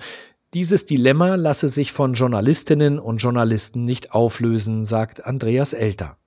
dieses 0.54 0.86
Dilemma 0.86 1.36
lasse 1.36 1.70
sich 1.70 1.94
von 1.94 2.14
Journalistinnen 2.14 3.00
und 3.00 3.20
Journalisten 3.20 3.86
nicht 3.86 4.12
auflösen, 4.12 4.84
sagt 4.84 5.26
Andreas 5.26 5.72
Elter. 5.72 6.18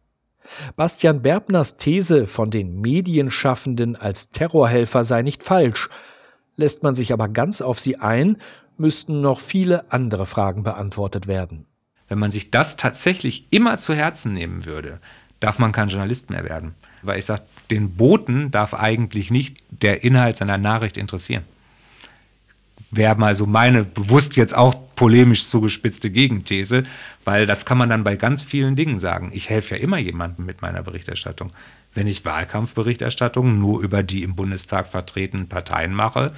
Bastian 0.77 1.21
Berbners 1.21 1.77
These 1.77 2.27
von 2.27 2.51
den 2.51 2.81
Medienschaffenden 2.81 3.97
als 3.97 4.31
Terrorhelfer 4.31 5.05
sei 5.05 5.21
nicht 5.21 5.43
falsch. 5.43 5.91
Lässt 6.57 6.83
man 6.83 6.95
sich 6.95 7.13
aber 7.13 7.29
ganz 7.29 7.61
auf 7.61 7.79
sie 7.79 7.97
ein, 7.97 8.39
müssten 8.79 9.21
noch 9.21 9.41
viele 9.41 9.93
andere 9.93 10.25
Fragen 10.25 10.63
beantwortet 10.63 11.27
werden. 11.27 11.67
Wenn 12.09 12.19
man 12.19 12.31
sich 12.31 12.51
das 12.51 12.77
tatsächlich 12.77 13.47
immer 13.51 13.79
zu 13.79 13.95
Herzen 13.95 14.35
nehmen 14.35 14.67
würde, 14.67 15.01
darf 15.41 15.59
man 15.59 15.73
kein 15.73 15.89
Journalist 15.89 16.31
mehr 16.31 16.45
werden. 16.45 16.75
Weil 17.03 17.19
ich 17.19 17.25
sage, 17.25 17.43
den 17.71 17.97
Boten 17.97 18.51
darf 18.51 18.75
eigentlich 18.75 19.31
nicht 19.31 19.59
der 19.71 20.05
Inhalt 20.05 20.37
seiner 20.37 20.59
Nachricht 20.59 20.97
interessieren. 20.97 21.45
Wäre 22.91 23.17
mal 23.17 23.35
so 23.35 23.47
meine 23.47 23.85
bewusst 23.85 24.37
jetzt 24.37 24.55
auch 24.55 24.75
polemisch 24.95 25.47
zugespitzte 25.47 26.11
Gegenthese, 26.11 26.85
weil 27.25 27.47
das 27.47 27.67
kann 27.67 27.79
man 27.79 27.89
dann 27.89 28.05
bei 28.05 28.17
ganz 28.17 28.43
vielen 28.43 28.77
Dingen 28.77 28.99
sagen. 28.99 29.31
Ich 29.35 29.51
helfe 29.51 29.77
ja 29.77 29.83
immer 29.83 29.99
jemandem 29.99 30.47
mit 30.47 30.63
meiner 30.63 30.83
Berichterstattung. 30.83 31.53
Wenn 31.95 32.07
ich 32.07 32.25
Wahlkampfberichterstattung 32.25 33.59
nur 33.59 33.83
über 33.83 34.03
die 34.03 34.23
im 34.23 34.37
Bundestag 34.37 34.89
vertretenen 34.89 35.49
Parteien 35.49 35.93
mache, 35.93 36.35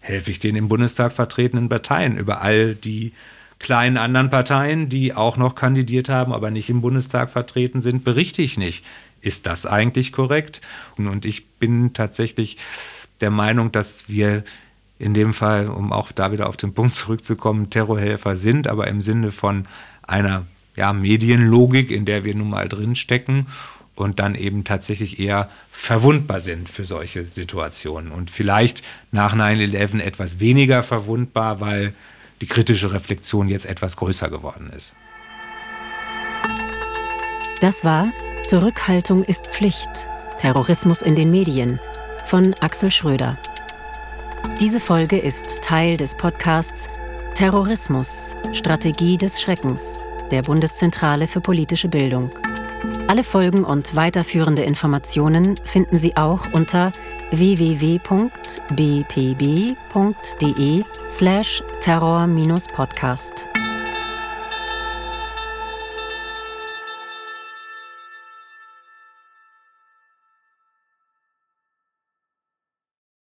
helfe 0.00 0.30
ich 0.30 0.38
den 0.38 0.56
im 0.56 0.68
Bundestag 0.68 1.12
vertretenen 1.12 1.68
Parteien 1.68 2.16
über 2.16 2.40
all 2.40 2.74
die 2.74 3.12
kleinen 3.60 3.96
anderen 3.96 4.30
Parteien, 4.30 4.88
die 4.88 5.14
auch 5.14 5.36
noch 5.36 5.54
kandidiert 5.54 6.08
haben, 6.08 6.32
aber 6.32 6.50
nicht 6.50 6.68
im 6.68 6.80
Bundestag 6.80 7.30
vertreten 7.30 7.82
sind, 7.82 8.02
berichte 8.02 8.42
ich 8.42 8.58
nicht. 8.58 8.84
Ist 9.20 9.46
das 9.46 9.66
eigentlich 9.66 10.12
korrekt? 10.12 10.60
Und 10.96 11.24
ich 11.24 11.46
bin 11.46 11.92
tatsächlich 11.92 12.56
der 13.20 13.30
Meinung, 13.30 13.70
dass 13.70 14.08
wir 14.08 14.44
in 14.98 15.14
dem 15.14 15.34
Fall, 15.34 15.68
um 15.68 15.92
auch 15.92 16.10
da 16.10 16.32
wieder 16.32 16.48
auf 16.48 16.56
den 16.56 16.74
Punkt 16.74 16.94
zurückzukommen, 16.94 17.70
Terrorhelfer 17.70 18.34
sind, 18.36 18.66
aber 18.66 18.88
im 18.88 19.00
Sinne 19.00 19.30
von 19.30 19.66
einer 20.02 20.46
ja, 20.74 20.92
Medienlogik, 20.92 21.90
in 21.90 22.06
der 22.06 22.24
wir 22.24 22.34
nun 22.34 22.50
mal 22.50 22.68
drinstecken 22.68 23.46
und 23.94 24.18
dann 24.18 24.34
eben 24.34 24.64
tatsächlich 24.64 25.20
eher 25.20 25.50
verwundbar 25.70 26.40
sind 26.40 26.70
für 26.70 26.84
solche 26.84 27.24
Situationen. 27.24 28.10
Und 28.10 28.30
vielleicht 28.30 28.82
nach 29.12 29.34
9-11 29.34 30.00
etwas 30.00 30.40
weniger 30.40 30.82
verwundbar, 30.82 31.60
weil 31.60 31.92
die 32.40 32.46
kritische 32.46 32.92
Reflexion 32.92 33.48
jetzt 33.48 33.66
etwas 33.66 33.96
größer 33.96 34.30
geworden 34.30 34.70
ist. 34.74 34.94
Das 37.60 37.84
war 37.84 38.08
Zurückhaltung 38.46 39.22
ist 39.22 39.48
Pflicht. 39.48 40.08
Terrorismus 40.38 41.02
in 41.02 41.14
den 41.14 41.30
Medien 41.30 41.78
von 42.24 42.54
Axel 42.60 42.90
Schröder. 42.90 43.38
Diese 44.58 44.80
Folge 44.80 45.18
ist 45.18 45.62
Teil 45.62 45.96
des 45.96 46.16
Podcasts 46.16 46.88
Terrorismus, 47.34 48.34
Strategie 48.52 49.18
des 49.18 49.40
Schreckens 49.40 50.10
der 50.30 50.42
Bundeszentrale 50.42 51.26
für 51.26 51.40
politische 51.40 51.88
Bildung. 51.88 52.30
Alle 53.08 53.24
Folgen 53.24 53.64
und 53.64 53.96
weiterführende 53.96 54.62
Informationen 54.62 55.56
finden 55.64 55.98
Sie 55.98 56.16
auch 56.16 56.52
unter 56.52 56.92
www.bpb.de 57.30 58.60
slash 61.08 61.62
terror-podcast. 61.80 63.59